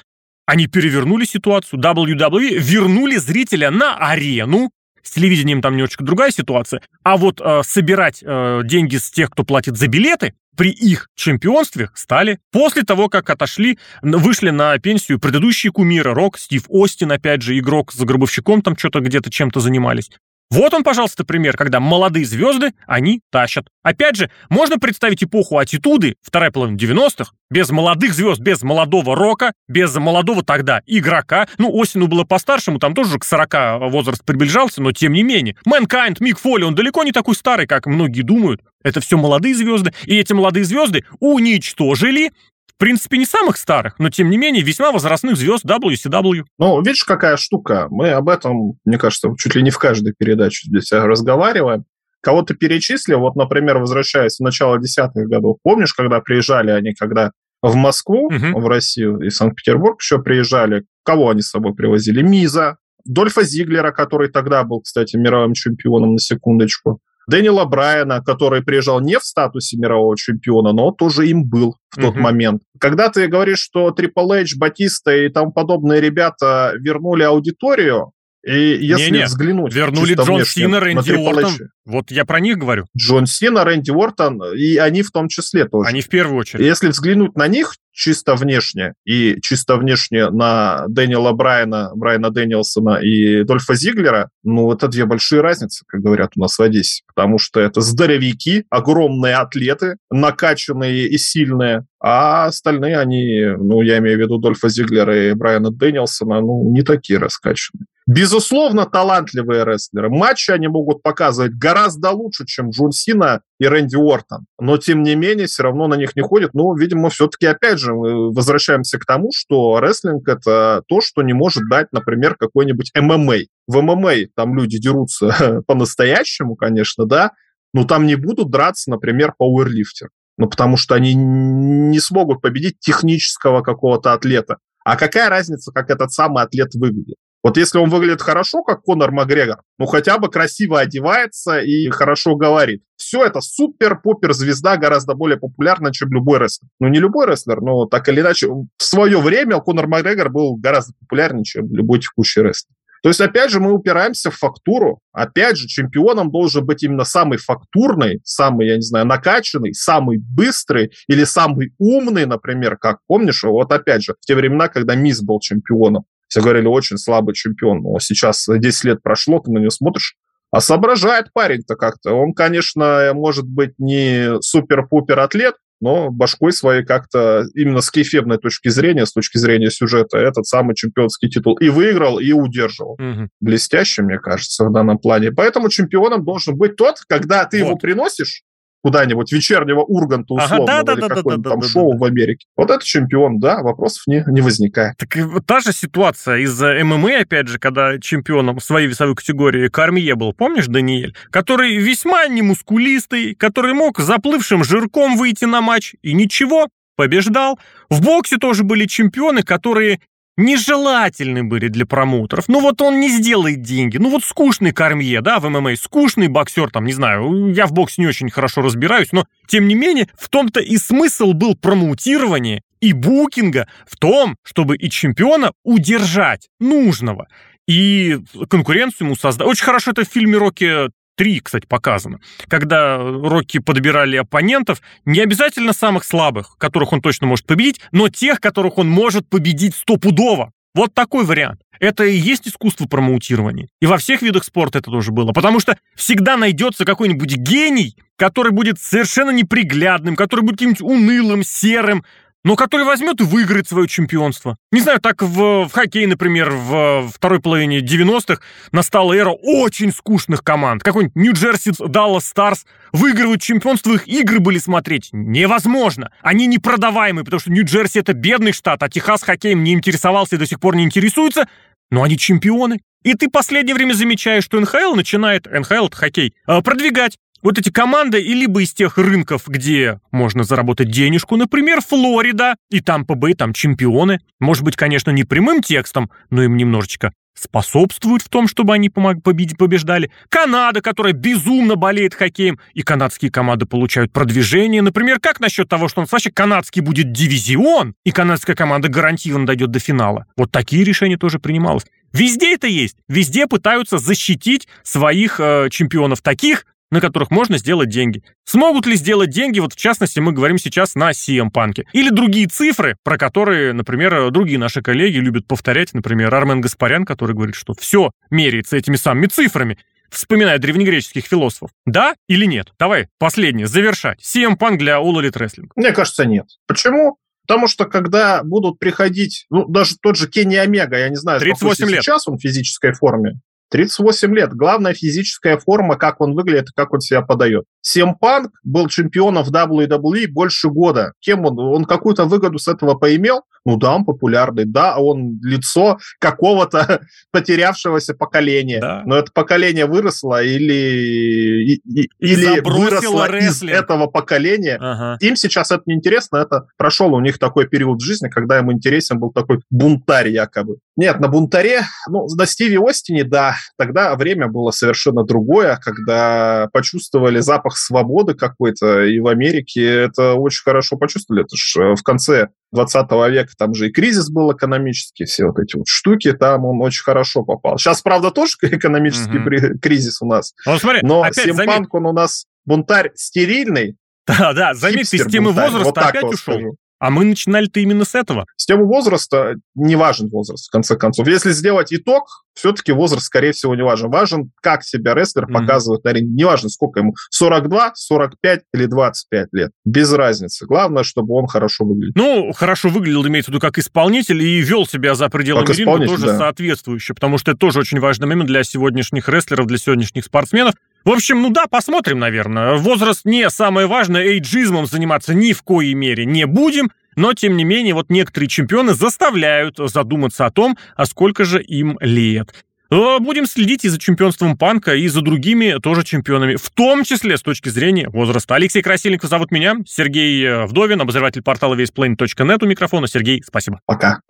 они 0.45 0.67
перевернули 0.67 1.25
ситуацию. 1.25 1.79
WWE 1.79 2.59
вернули 2.59 3.17
зрителя 3.17 3.71
на 3.71 3.97
арену. 3.97 4.71
С 5.01 5.11
телевидением 5.11 5.61
там 5.61 5.73
немножечко 5.73 6.03
другая 6.03 6.31
ситуация. 6.31 6.81
А 7.03 7.17
вот 7.17 7.39
э, 7.39 7.61
собирать 7.63 8.23
э, 8.23 8.61
деньги 8.63 8.97
с 8.97 9.11
тех, 9.11 9.29
кто 9.29 9.43
платит 9.43 9.77
за 9.77 9.87
билеты, 9.87 10.33
при 10.57 10.71
их 10.71 11.09
чемпионстве 11.15 11.89
стали 11.93 12.39
после 12.51 12.83
того, 12.83 13.09
как 13.09 13.29
отошли, 13.29 13.77
вышли 14.01 14.49
на 14.49 14.77
пенсию 14.79 15.19
предыдущие 15.19 15.71
кумиры. 15.71 16.13
Рок, 16.13 16.39
Стив 16.39 16.63
Остин, 16.69 17.11
опять 17.11 17.41
же, 17.41 17.57
игрок 17.57 17.91
за 17.93 18.05
гробовщиком 18.05 18.61
там 18.61 18.77
что-то 18.77 18.99
где-то 19.01 19.29
чем-то 19.29 19.59
занимались. 19.59 20.09
Вот 20.51 20.73
он, 20.73 20.83
пожалуйста, 20.83 21.25
пример, 21.25 21.57
когда 21.57 21.79
молодые 21.79 22.25
звезды, 22.25 22.73
они 22.85 23.21
тащат. 23.31 23.67
Опять 23.83 24.15
же, 24.15 24.29
можно 24.49 24.77
представить 24.77 25.23
эпоху 25.23 25.57
аттитуды, 25.57 26.15
вторая 26.21 26.51
половина 26.51 26.77
90-х, 26.77 27.31
без 27.49 27.69
молодых 27.71 28.13
звезд, 28.13 28.39
без 28.39 28.61
молодого 28.61 29.15
рока, 29.15 29.53
без 29.67 29.95
молодого 29.95 30.43
тогда 30.43 30.81
игрока. 30.85 31.47
Ну, 31.57 31.71
Осину 31.81 32.07
было 32.07 32.23
по-старшему, 32.25 32.79
там 32.79 32.93
тоже 32.93 33.17
к 33.17 33.25
40 33.25 33.91
возраст 33.91 34.23
приближался, 34.23 34.81
но 34.81 34.91
тем 34.91 35.13
не 35.13 35.23
менее. 35.23 35.55
Мэнкайнд, 35.65 36.19
Мик 36.19 36.39
Фоли, 36.39 36.63
он 36.63 36.75
далеко 36.75 37.03
не 37.03 37.11
такой 37.11 37.35
старый, 37.35 37.65
как 37.65 37.87
многие 37.87 38.21
думают. 38.21 38.61
Это 38.83 39.01
все 39.01 39.17
молодые 39.17 39.55
звезды, 39.55 39.93
и 40.03 40.15
эти 40.15 40.33
молодые 40.33 40.63
звезды 40.63 41.05
уничтожили 41.19 42.31
в 42.75 42.77
принципе, 42.77 43.17
не 43.17 43.25
самых 43.25 43.57
старых, 43.57 43.99
но, 43.99 44.09
тем 44.09 44.29
не 44.29 44.37
менее, 44.37 44.61
весьма 44.61 44.91
возрастных 44.91 45.37
звезд 45.37 45.63
WCW. 45.65 46.43
Ну, 46.59 46.81
видишь, 46.81 47.05
какая 47.05 47.37
штука. 47.37 47.87
Мы 47.89 48.09
об 48.09 48.27
этом, 48.27 48.73
мне 48.83 48.97
кажется, 48.97 49.29
чуть 49.37 49.55
ли 49.55 49.63
не 49.63 49.71
в 49.71 49.79
каждой 49.79 50.13
передаче 50.13 50.67
здесь 50.67 50.91
разговариваем. 50.91 51.85
Кого-то 52.21 52.53
перечислил, 52.53 53.19
вот, 53.19 53.35
например, 53.35 53.77
возвращаясь 53.77 54.37
в 54.37 54.43
начало 54.43 54.79
десятых 54.79 55.27
годов. 55.29 55.57
Помнишь, 55.63 55.93
когда 55.93 56.19
приезжали 56.19 56.71
они, 56.71 56.93
когда 56.93 57.31
в 57.61 57.75
Москву, 57.75 58.25
угу. 58.25 58.59
в 58.59 58.67
Россию 58.67 59.19
и 59.19 59.29
Санкт-Петербург 59.29 60.01
еще 60.01 60.19
приезжали, 60.21 60.85
кого 61.03 61.29
они 61.29 61.41
с 61.41 61.49
собой 61.49 61.75
привозили? 61.75 62.21
Миза, 62.21 62.77
Дольфа 63.05 63.43
Зиглера, 63.43 63.91
который 63.91 64.29
тогда 64.29 64.63
был, 64.63 64.81
кстати, 64.81 65.15
мировым 65.15 65.53
чемпионом, 65.53 66.13
на 66.13 66.19
секундочку. 66.19 66.99
Дэниела 67.27 67.65
Брайана, 67.65 68.21
который 68.23 68.63
приезжал 68.63 69.01
не 69.01 69.19
в 69.19 69.23
статусе 69.23 69.77
мирового 69.77 70.15
чемпиона, 70.17 70.73
но 70.73 70.91
тоже 70.91 71.27
им 71.27 71.45
был 71.45 71.75
в 71.89 72.01
тот 72.01 72.15
mm-hmm. 72.15 72.19
момент. 72.19 72.61
Когда 72.79 73.09
ты 73.09 73.27
говоришь, 73.27 73.59
что 73.59 73.89
Triple 73.89 74.41
H, 74.41 74.57
Батиста 74.57 75.15
и 75.15 75.29
тому 75.29 75.51
подобные 75.51 76.01
ребята 76.01 76.73
вернули 76.79 77.23
аудиторию, 77.23 78.11
и 78.45 78.77
если 78.79 79.09
не, 79.09 79.17
не. 79.19 79.25
взглянуть... 79.25 79.73
Вернули 79.73 80.13
Джон 80.13 80.45
Сина, 80.45 80.79
Рэнди 80.79 81.13
Уортон. 81.13 81.53
Вот 81.85 82.11
я 82.11 82.25
про 82.25 82.39
них 82.39 82.57
говорю. 82.59 82.85
Джон 82.95 83.25
Сина, 83.25 83.63
Рэнди 83.63 83.89
Уортон, 83.89 84.39
и 84.55 84.77
они 84.77 85.01
в 85.01 85.09
том 85.09 85.29
числе 85.29 85.65
тоже. 85.65 85.89
Они 85.89 86.01
в 86.01 86.09
первую 86.09 86.39
очередь. 86.39 86.63
Если 86.63 86.89
взглянуть 86.89 87.35
на 87.35 87.47
них 87.47 87.75
чисто 87.95 88.35
внешне, 88.35 88.93
и 89.05 89.39
чисто 89.41 89.77
внешне 89.77 90.29
на 90.29 90.85
Дэниела 90.89 91.31
Брайана, 91.31 91.91
Брайана 91.95 92.29
Дэниелсона 92.29 92.99
и 93.01 93.43
Дольфа 93.43 93.73
Зиглера, 93.75 94.29
ну, 94.43 94.71
это 94.71 94.87
две 94.87 95.05
большие 95.05 95.41
разницы, 95.41 95.85
как 95.87 96.01
говорят 96.01 96.31
у 96.35 96.41
нас 96.41 96.59
в 96.59 96.61
Одессе. 96.61 97.03
Потому 97.07 97.39
что 97.39 97.59
это 97.59 97.81
здоровяки, 97.81 98.65
огромные 98.69 99.35
атлеты, 99.35 99.95
накачанные 100.11 101.07
и 101.07 101.17
сильные, 101.17 101.85
а 101.99 102.45
остальные, 102.45 102.99
они, 102.99 103.45
ну, 103.57 103.81
я 103.81 103.97
имею 103.99 104.17
в 104.17 104.21
виду 104.21 104.37
Дольфа 104.37 104.69
Зиглера 104.69 105.29
и 105.29 105.33
Брайана 105.33 105.71
Дэнилсона, 105.71 106.41
ну, 106.41 106.69
не 106.71 106.83
такие 106.83 107.17
раскачанные. 107.17 107.87
Безусловно, 108.07 108.85
талантливые 108.85 109.65
рестлеры. 109.65 110.09
Матчи 110.09 110.51
они 110.51 110.67
могут 110.67 111.01
показывать 111.01 111.53
гораздо 111.53 112.11
лучше, 112.11 112.45
чем 112.45 112.69
Джон 112.69 112.91
Сина 112.91 113.41
и 113.59 113.65
Рэнди 113.65 113.95
Уортон. 113.95 114.45
Но, 114.59 114.77
тем 114.77 115.01
не 115.01 115.15
менее, 115.15 115.47
все 115.47 115.63
равно 115.63 115.87
на 115.87 115.95
них 115.95 116.15
не 116.15 116.21
ходят. 116.21 116.53
Ну, 116.53 116.75
видимо, 116.75 117.09
все-таки, 117.09 117.47
опять 117.47 117.79
же, 117.79 117.95
мы 117.95 118.31
возвращаемся 118.31 118.99
к 118.99 119.05
тому, 119.05 119.31
что 119.35 119.79
рестлинг— 119.79 120.27
это 120.29 120.83
то, 120.87 121.01
что 121.01 121.23
не 121.23 121.33
может 121.33 121.67
дать, 121.67 121.87
например, 121.91 122.35
какой-нибудь 122.35 122.91
ММА. 122.95 123.37
В 123.67 123.81
ММА 123.81 124.27
там 124.35 124.55
люди 124.55 124.77
дерутся 124.77 125.63
по-настоящему, 125.67 126.55
конечно, 126.55 127.05
да, 127.05 127.31
но 127.73 127.85
там 127.85 128.05
не 128.05 128.15
будут 128.15 128.51
драться, 128.51 128.91
например, 128.91 129.33
пауэрлифтер. 129.35 130.09
Ну, 130.37 130.47
потому 130.47 130.77
что 130.77 130.93
они 130.93 131.15
не 131.15 131.99
смогут 131.99 132.41
победить 132.41 132.79
технического 132.79 133.63
какого-то 133.63 134.13
атлета. 134.13 134.57
А 134.83 134.95
какая 134.95 135.29
разница, 135.29 135.71
как 135.71 135.89
этот 135.89 136.11
самый 136.11 136.43
атлет 136.43 136.75
выглядит? 136.75 137.15
Вот 137.45 137.57
если 137.57 137.77
он 137.77 137.91
выглядит 137.91 138.23
хорошо, 138.23 138.63
как 138.63 138.81
Конор 138.81 139.11
Макгрегор, 139.11 139.61
ну 139.77 139.85
хотя 139.85 140.17
бы 140.17 140.29
красиво 140.29 140.79
одевается 140.79 141.59
и 141.59 141.87
хорошо 141.89 142.35
говорит. 142.35 142.81
Все 142.95 143.23
это 143.23 143.39
супер-пупер 143.39 144.33
звезда, 144.33 144.77
гораздо 144.77 145.13
более 145.13 145.37
популярна, 145.37 145.93
чем 145.93 146.11
любой 146.11 146.39
рестлер. 146.39 146.67
Ну 146.79 146.87
не 146.87 146.97
любой 146.97 147.27
рестлер, 147.27 147.61
но 147.61 147.85
так 147.85 148.09
или 148.09 148.21
иначе, 148.21 148.47
в 148.47 148.67
свое 148.79 149.19
время 149.19 149.59
Конор 149.59 149.85
Макгрегор 149.85 150.31
был 150.31 150.55
гораздо 150.55 150.93
популярнее, 150.99 151.43
чем 151.43 151.71
любой 151.71 151.99
текущий 151.99 152.41
рестлер. 152.41 152.73
То 153.03 153.09
есть, 153.09 153.21
опять 153.21 153.51
же, 153.51 153.59
мы 153.59 153.73
упираемся 153.73 154.31
в 154.31 154.35
фактуру. 154.35 154.99
Опять 155.13 155.57
же, 155.57 155.67
чемпионом 155.67 156.31
должен 156.31 156.65
быть 156.65 156.81
именно 156.81 157.03
самый 157.03 157.37
фактурный, 157.37 158.21
самый, 158.23 158.69
я 158.69 158.77
не 158.77 158.81
знаю, 158.81 159.05
накачанный, 159.05 159.75
самый 159.75 160.17
быстрый 160.17 160.91
или 161.07 161.23
самый 161.25 161.75
умный, 161.77 162.25
например, 162.25 162.77
как 162.77 163.01
помнишь, 163.05 163.43
вот 163.43 163.71
опять 163.71 164.03
же, 164.03 164.15
в 164.19 164.25
те 164.25 164.33
времена, 164.33 164.67
когда 164.69 164.95
Мисс 164.95 165.21
был 165.21 165.39
чемпионом. 165.39 166.05
Все 166.35 166.41
говорили, 166.41 166.67
очень 166.67 166.97
слабый 166.97 167.33
чемпион. 167.33 167.81
Но 167.81 167.97
сейчас 167.99 168.45
10 168.49 168.83
лет 168.83 169.01
прошло, 169.01 169.39
ты 169.39 169.51
на 169.51 169.59
него 169.59 169.69
смотришь, 169.69 170.17
а 170.51 170.59
соображает 170.59 171.31
парень-то 171.31 171.77
как-то. 171.77 172.11
Он, 172.11 172.33
конечно, 172.33 173.11
может 173.13 173.47
быть 173.47 173.75
не 173.77 174.41
супер-пупер 174.41 175.17
атлет, 175.17 175.55
но 175.79 176.09
башкой 176.11 176.51
своей 176.51 176.83
как-то 176.83 177.45
именно 177.53 177.79
с 177.79 177.89
кейфебной 177.89 178.37
точки 178.37 178.67
зрения, 178.67 179.05
с 179.05 179.13
точки 179.13 179.37
зрения 179.37 179.71
сюжета, 179.71 180.17
этот 180.17 180.45
самый 180.45 180.75
чемпионский 180.75 181.29
титул 181.29 181.55
и 181.55 181.69
выиграл, 181.69 182.19
и 182.19 182.33
удерживал. 182.33 182.97
Угу. 182.99 183.29
Блестяще, 183.39 184.01
мне 184.01 184.19
кажется, 184.19 184.65
в 184.65 184.73
данном 184.73 184.97
плане. 184.97 185.31
Поэтому 185.31 185.69
чемпионом 185.69 186.25
должен 186.25 186.57
быть 186.57 186.75
тот, 186.75 186.97
когда 187.07 187.45
ты 187.45 187.61
вот. 187.61 187.67
его 187.67 187.77
приносишь, 187.77 188.41
куда-нибудь 188.85 189.31
вечернего 189.31 189.79
Урганта 189.79 190.35
условно, 190.35 190.77
ага, 190.77 190.83
да, 190.83 190.93
или 190.93 191.01
да, 191.01 191.07
да, 191.07 191.15
какое-нибудь 191.15 191.43
да, 191.43 191.49
там 191.49 191.59
да, 191.59 191.67
шоу 191.67 191.93
да, 191.93 191.97
в 191.97 192.03
Америке. 192.03 192.45
Вот 192.55 192.69
это 192.69 192.85
чемпион, 192.85 193.39
да, 193.39 193.63
вопросов 193.63 194.03
не, 194.05 194.23
не 194.27 194.41
возникает. 194.41 194.95
Так 194.97 195.17
та 195.47 195.59
же 195.59 195.73
ситуация 195.73 196.37
из-за 196.41 196.75
ММА, 196.83 197.21
опять 197.21 197.47
же, 197.47 197.57
когда 197.57 197.97
чемпионом 197.97 198.59
своей 198.59 198.87
весовой 198.87 199.15
категории 199.15 199.69
Кармье 199.69 200.13
был, 200.13 200.33
помнишь, 200.33 200.67
Даниэль? 200.67 201.15
Который 201.31 201.77
весьма 201.77 202.27
немускулистый, 202.27 203.33
который 203.33 203.73
мог 203.73 203.97
заплывшим 203.97 204.63
жирком 204.63 205.17
выйти 205.17 205.45
на 205.45 205.61
матч, 205.61 205.95
и 206.03 206.13
ничего, 206.13 206.67
побеждал. 206.95 207.57
В 207.89 208.03
боксе 208.03 208.37
тоже 208.37 208.63
были 208.63 208.85
чемпионы, 208.85 209.41
которые 209.41 209.99
нежелательны 210.37 211.43
были 211.43 211.67
для 211.67 211.85
промоутеров. 211.85 212.47
Ну 212.47 212.59
вот 212.59 212.81
он 212.81 212.99
не 212.99 213.09
сделает 213.09 213.61
деньги. 213.61 213.97
Ну 213.97 214.09
вот 214.09 214.23
скучный 214.23 214.71
Кормье, 214.71 215.21
да, 215.21 215.39
в 215.39 215.49
ММА, 215.49 215.75
скучный 215.75 216.27
боксер, 216.27 216.69
там, 216.69 216.85
не 216.85 216.93
знаю, 216.93 217.53
я 217.53 217.67
в 217.67 217.71
боксе 217.71 218.01
не 218.01 218.07
очень 218.07 218.29
хорошо 218.29 218.61
разбираюсь, 218.61 219.11
но 219.11 219.25
тем 219.47 219.67
не 219.67 219.75
менее 219.75 220.07
в 220.17 220.29
том-то 220.29 220.59
и 220.59 220.77
смысл 220.77 221.33
был 221.33 221.55
промоутирования 221.55 222.61
и 222.81 222.93
букинга 222.93 223.67
в 223.87 223.97
том, 223.97 224.35
чтобы 224.43 224.77
и 224.77 224.89
чемпиона 224.89 225.53
удержать 225.63 226.49
нужного 226.59 227.27
и 227.67 228.19
конкуренцию 228.49 229.07
ему 229.07 229.15
создать. 229.15 229.47
Очень 229.47 229.65
хорошо 229.65 229.91
это 229.91 230.05
в 230.05 230.07
фильме 230.07 230.37
«Рокки 230.37 230.89
3, 231.15 231.39
кстати, 231.39 231.65
показано. 231.65 232.19
Когда 232.47 232.97
Рокки 232.97 233.59
подбирали 233.59 234.17
оппонентов, 234.17 234.81
не 235.05 235.19
обязательно 235.19 235.73
самых 235.73 236.03
слабых, 236.03 236.57
которых 236.57 236.93
он 236.93 237.01
точно 237.01 237.27
может 237.27 237.45
победить, 237.45 237.81
но 237.91 238.09
тех, 238.09 238.39
которых 238.39 238.77
он 238.77 238.89
может 238.89 239.27
победить 239.27 239.75
стопудово. 239.75 240.51
Вот 240.73 240.93
такой 240.93 241.23
вариант. 241.23 241.61
Это 241.79 242.03
и 242.03 242.15
есть 242.15 242.47
искусство 242.47 242.85
промоутирования. 242.85 243.67
И 243.79 243.85
во 243.85 243.97
всех 243.97 244.21
видах 244.21 244.43
спорта 244.43 244.79
это 244.79 244.91
тоже 244.91 245.11
было. 245.11 245.31
Потому 245.31 245.61
что 245.61 245.77
всегда 245.95 246.35
найдется 246.35 246.83
какой-нибудь 246.83 247.37
гений, 247.37 247.95
который 248.17 248.51
будет 248.51 248.79
совершенно 248.79 249.31
неприглядным, 249.31 250.17
который 250.17 250.41
будет 250.41 250.55
каким-нибудь 250.55 250.81
унылым, 250.81 251.43
серым, 251.43 252.03
но 252.45 252.55
который 252.55 252.85
возьмет 252.85 253.19
и 253.19 253.23
выиграет 253.23 253.67
свое 253.67 253.87
чемпионство. 253.87 254.55
Не 254.71 254.79
знаю, 254.79 255.01
так 255.01 255.23
в, 255.23 255.67
в 255.67 255.71
хоккее, 255.73 256.07
например, 256.07 256.51
в 256.51 257.09
второй 257.11 257.41
половине 257.41 257.79
90-х 257.79 258.39
настала 258.71 259.13
эра 259.13 259.31
очень 259.31 259.91
скучных 259.91 260.43
команд. 260.43 260.83
Какой-нибудь 260.83 261.15
Нью-Джерси 261.15 261.71
Даллас 261.79 262.27
Старс 262.27 262.67
выигрывают 262.93 263.41
чемпионство, 263.41 263.93
их 263.93 264.07
игры 264.07 264.39
были 264.39 264.59
смотреть 264.59 265.09
невозможно. 265.11 266.11
Они 266.21 266.45
непродаваемые, 266.45 267.25
потому 267.25 267.39
что 267.39 267.51
Нью-Джерси 267.51 267.99
это 267.99 268.13
бедный 268.13 268.53
штат, 268.53 268.83
а 268.83 268.89
Техас 268.89 269.23
хоккеем 269.23 269.63
не 269.63 269.73
интересовался 269.73 270.35
и 270.35 270.39
до 270.39 270.45
сих 270.45 270.59
пор 270.59 270.75
не 270.75 270.83
интересуется, 270.83 271.47
но 271.89 272.03
они 272.03 272.15
чемпионы. 272.15 272.79
И 273.01 273.15
ты 273.15 273.27
последнее 273.27 273.73
время 273.73 273.93
замечаешь, 273.93 274.43
что 274.43 274.59
НХЛ 274.59 274.93
начинает, 274.93 275.47
НХЛ 275.51 275.87
это 275.87 275.97
хоккей, 275.97 276.35
э, 276.47 276.61
продвигать 276.61 277.17
вот 277.45 277.59
эти 277.59 277.69
команды 277.69 278.19
и 278.19 278.33
либо 278.33 278.63
из 278.63 278.73
тех 278.73 278.97
рынков, 278.97 279.43
где 279.47 279.99
можно 280.11 280.43
заработать 280.43 280.89
денежку, 280.89 281.37
например, 281.37 281.79
Флорида, 281.79 282.55
и 282.71 282.81
там 282.81 283.05
ПБ, 283.05 283.35
там 283.37 283.53
чемпионы. 283.53 284.19
Может 284.39 284.63
быть, 284.63 284.75
конечно, 284.75 285.11
не 285.11 285.25
прямым 285.25 285.61
текстом, 285.61 286.09
но 286.31 286.41
им 286.43 286.57
немножечко 286.57 287.13
способствует 287.37 288.23
в 288.23 288.29
том, 288.29 288.47
чтобы 288.47 288.73
они 288.73 288.89
побеждали. 288.89 290.09
Канада, 290.29 290.81
которая 290.81 291.13
безумно 291.13 291.75
болеет 291.75 292.15
хоккеем, 292.15 292.59
и 292.73 292.81
канадские 292.81 293.29
команды 293.29 293.67
получают 293.67 294.11
продвижение. 294.11 294.81
Например, 294.81 295.19
как 295.19 295.39
насчет 295.39 295.69
того, 295.69 295.87
что 295.87 295.99
у 295.99 296.03
нас 296.03 296.11
вообще 296.11 296.31
канадский 296.31 296.81
будет 296.81 297.11
дивизион, 297.11 297.93
и 298.03 298.11
канадская 298.11 298.55
команда 298.55 298.87
гарантированно 298.87 299.45
дойдет 299.45 299.69
до 299.69 299.79
финала? 299.79 300.25
Вот 300.35 300.49
такие 300.51 300.83
решения 300.83 301.17
тоже 301.17 301.37
принималось. 301.37 301.85
Везде 302.11 302.55
это 302.55 302.67
есть. 302.67 302.95
Везде 303.09 303.45
пытаются 303.45 303.97
защитить 303.97 304.67
своих 304.83 305.39
э, 305.39 305.67
чемпионов 305.69 306.21
таких, 306.21 306.65
на 306.91 307.01
которых 307.01 307.31
можно 307.31 307.57
сделать 307.57 307.89
деньги. 307.89 308.23
Смогут 308.45 308.85
ли 308.85 308.95
сделать 308.95 309.29
деньги, 309.29 309.59
вот 309.59 309.73
в 309.73 309.77
частности 309.77 310.19
мы 310.19 310.31
говорим 310.31 310.57
сейчас 310.57 310.95
на 310.95 311.11
CM 311.11 311.51
Punk. 311.51 311.83
Или 311.93 312.09
другие 312.09 312.47
цифры, 312.47 312.97
про 313.03 313.17
которые, 313.17 313.73
например, 313.73 314.31
другие 314.31 314.59
наши 314.59 314.81
коллеги 314.81 315.17
любят 315.17 315.47
повторять, 315.47 315.93
например, 315.93 316.33
Армен 316.33 316.61
Гаспарян, 316.61 317.05
который 317.05 317.35
говорит, 317.35 317.55
что 317.55 317.73
все 317.73 318.11
меряется 318.29 318.77
этими 318.77 318.95
самыми 318.95 319.27
цифрами, 319.27 319.77
вспоминая 320.09 320.57
древнегреческих 320.57 321.25
философов. 321.25 321.71
Да 321.85 322.15
или 322.27 322.45
нет? 322.45 322.73
Давай, 322.79 323.07
последнее, 323.19 323.67
завершать. 323.67 324.19
CM 324.21 324.57
Punk 324.57 324.77
для 324.77 324.97
All 324.97 325.13
Elite 325.13 325.37
Wrestling. 325.37 325.69
Мне 325.75 325.91
кажется, 325.91 326.25
нет. 326.25 326.45
Почему? 326.67 327.17
Потому 327.47 327.67
что 327.67 327.85
когда 327.85 328.41
будут 328.43 328.79
приходить, 328.79 329.45
ну, 329.49 329.67
даже 329.67 329.95
тот 330.01 330.17
же 330.17 330.27
Кенни 330.27 330.55
Омега, 330.55 330.97
я 330.97 331.09
не 331.09 331.15
знаю, 331.15 331.39
38 331.39 331.87
лет. 331.89 332.03
сейчас 332.03 332.27
он 332.27 332.37
в 332.37 332.41
физической 332.41 332.93
форме, 332.93 333.39
38 333.75 334.33
лет. 334.33 334.53
Главная 334.53 334.93
физическая 334.93 335.57
форма, 335.57 335.97
как 335.97 336.21
он 336.21 336.33
выглядит, 336.33 336.69
как 336.73 336.93
он 336.93 337.01
себя 337.01 337.21
подает. 337.21 337.65
Сем 337.87 338.15
Панк 338.15 338.49
был 338.63 338.87
чемпионом 338.87 339.43
в 339.43 339.51
WWE 339.51 340.27
больше 340.27 340.69
года. 340.69 341.13
Кем 341.19 341.45
он? 341.45 341.59
Он 341.59 341.85
какую-то 341.85 342.25
выгоду 342.25 342.57
с 342.57 342.67
этого 342.67 342.95
поимел? 342.95 343.43
Ну 343.63 343.77
да, 343.77 343.95
он 343.95 344.05
популярный, 344.05 344.65
да, 344.65 344.97
он 344.97 345.39
лицо 345.43 345.97
какого-то 346.19 347.01
потерявшегося 347.31 348.13
поколения. 348.13 348.79
Да. 348.79 349.03
Но 349.05 349.17
это 349.17 349.31
поколение 349.31 349.87
выросло 349.87 350.41
или, 350.41 351.73
и, 351.73 351.73
и, 351.75 352.09
или 352.19 352.59
выросло 352.61 353.27
рестлинг. 353.27 353.71
из 353.71 353.79
этого 353.79 354.07
поколения. 354.07 354.77
Ага. 354.79 355.17
Им 355.19 355.35
сейчас 355.35 355.71
это 355.71 355.83
не 355.87 355.95
интересно, 355.95 356.37
это 356.37 356.67
прошел 356.77 357.13
у 357.13 357.19
них 357.19 357.39
такой 357.39 357.67
период 357.67 358.01
в 358.01 358.05
жизни, 358.05 358.29
когда 358.29 358.59
им 358.59 358.71
интересен 358.71 359.19
был 359.19 359.31
такой 359.31 359.61
бунтарь 359.71 360.29
якобы. 360.29 360.77
Нет, 360.95 361.19
на 361.19 361.27
бунтаре, 361.27 361.81
ну, 362.07 362.27
на 362.35 362.45
Стиви 362.45 362.77
Остине, 362.77 363.23
да, 363.23 363.55
тогда 363.77 364.15
время 364.15 364.47
было 364.47 364.71
совершенно 364.71 365.23
другое, 365.23 365.79
когда 365.83 366.69
почувствовали 366.71 367.39
запах 367.39 367.74
свободы 367.77 368.33
какой-то, 368.33 369.03
и 369.05 369.19
в 369.19 369.27
Америке 369.27 369.83
это 369.83 370.33
очень 370.33 370.63
хорошо 370.63 370.97
почувствовали. 370.97 371.43
Это 371.43 371.55
же 371.55 371.81
э, 371.81 371.95
в 371.95 372.03
конце 372.03 372.49
20 372.71 373.11
века 373.31 373.53
там 373.57 373.73
же 373.73 373.87
и 373.87 373.91
кризис 373.91 374.29
был 374.29 374.51
экономический, 374.51 375.25
все 375.25 375.45
вот 375.45 375.59
эти 375.59 375.75
вот 375.75 375.87
штуки, 375.87 376.33
там 376.33 376.65
он 376.65 376.81
очень 376.81 377.03
хорошо 377.03 377.43
попал. 377.43 377.77
Сейчас, 377.77 378.01
правда, 378.01 378.31
тоже 378.31 378.55
экономический 378.61 379.37
угу. 379.37 379.79
кризис 379.79 380.21
у 380.21 380.25
нас. 380.25 380.53
Ну, 380.65 380.77
смотри, 380.77 381.01
но 381.03 381.25
Симпанк, 381.31 381.93
он 381.93 382.05
у 382.05 382.13
нас 382.13 382.45
бунтарь 382.65 383.11
стерильный. 383.15 383.97
Да, 384.27 384.53
да, 384.53 384.73
заметь, 384.73 385.07
с 385.07 385.25
темы 385.27 385.51
возраста 385.51 385.83
вот 385.83 385.97
опять 385.97 386.23
ушел. 386.23 386.55
Скажу. 386.55 386.77
А 386.99 387.09
мы 387.09 387.25
начинали-то 387.25 387.79
именно 387.79 388.05
с 388.05 388.15
этого. 388.15 388.45
С 388.55 388.65
темы 388.65 388.85
возраста 388.85 389.55
не 389.75 389.95
важен 389.95 390.29
возраст, 390.29 390.67
в 390.67 390.71
конце 390.71 390.95
концов. 390.95 391.27
Если 391.27 391.51
сделать 391.51 391.93
итог, 391.93 392.45
все-таки 392.53 392.93
возраст, 392.93 393.25
скорее 393.25 393.51
всего, 393.51 393.75
не 393.75 393.83
важен. 393.83 394.09
Важен, 394.09 394.51
как 394.61 394.83
себя 394.83 395.13
рестлер 395.13 395.45
mm-hmm. 395.45 395.53
показывает 395.53 396.03
на 396.05 396.13
ринге. 396.13 396.43
Неважно, 396.43 396.69
сколько 396.69 397.01
ему, 397.01 397.13
42, 397.31 397.91
45 397.95 398.61
или 398.73 398.85
25 398.85 399.47
лет. 399.51 399.71
Без 399.83 400.11
разницы. 400.13 400.65
Главное, 400.65 401.03
чтобы 401.03 401.33
он 401.35 401.47
хорошо 401.47 401.83
выглядел. 401.83 402.13
Ну, 402.15 402.53
хорошо 402.53 402.87
выглядел, 402.87 403.27
имеется 403.27 403.51
в 403.51 403.53
виду, 403.53 403.59
как 403.59 403.77
исполнитель, 403.77 404.41
и 404.41 404.61
вел 404.61 404.87
себя 404.87 405.15
за 405.15 405.29
пределами 405.29 405.65
ринга 405.73 406.07
тоже 406.07 406.27
да. 406.27 406.37
соответствующе, 406.37 407.13
потому 407.13 407.37
что 407.37 407.51
это 407.51 407.59
тоже 407.59 407.79
очень 407.79 407.99
важный 407.99 408.27
момент 408.27 408.47
для 408.47 408.63
сегодняшних 408.63 409.27
рестлеров, 409.27 409.67
для 409.67 409.77
сегодняшних 409.77 410.23
спортсменов. 410.25 410.75
В 411.05 411.11
общем, 411.11 411.43
ну 411.43 411.51
да, 411.51 411.67
посмотрим, 411.67 412.17
наверное. 412.17 412.77
Возраст 412.77 413.25
не 413.25 413.47
самое 413.51 413.85
важное, 413.85 414.23
эйджизмом 414.23 414.87
заниматься 414.87 415.35
ни 415.35 415.53
в 415.53 415.61
коей 415.61 415.93
мере 415.93 416.25
не 416.25 416.47
будем, 416.47 416.89
но, 417.15 417.33
тем 417.33 417.55
не 417.55 417.63
менее, 417.63 417.93
вот 417.93 418.09
некоторые 418.09 418.49
чемпионы 418.49 418.95
заставляют 418.95 419.77
задуматься 419.77 420.47
о 420.47 420.51
том, 420.51 420.77
а 420.95 421.05
сколько 421.05 421.45
же 421.45 421.61
им 421.61 421.97
лет. 422.01 422.53
Э, 422.89 423.19
будем 423.19 423.45
следить 423.45 423.85
и 423.85 423.89
за 423.89 423.99
чемпионством 423.99 424.57
Панка, 424.57 424.95
и 424.95 425.07
за 425.07 425.21
другими 425.21 425.77
тоже 425.81 426.03
чемпионами, 426.03 426.55
в 426.55 426.69
том 426.71 427.03
числе 427.03 427.37
с 427.37 427.41
точки 427.43 427.69
зрения 427.69 428.09
возраста. 428.09 428.55
Алексей 428.55 428.81
Красильников 428.81 429.29
зовут 429.29 429.51
меня, 429.51 429.75
Сергей 429.85 430.43
э, 430.43 430.65
Вдовин, 430.65 431.01
обозреватель 431.01 431.43
портала 431.43 431.75
весьplanet.net 431.75 432.63
у 432.63 432.65
микрофона. 432.65 433.07
Сергей, 433.07 433.43
спасибо. 433.45 433.79
Пока. 433.85 434.21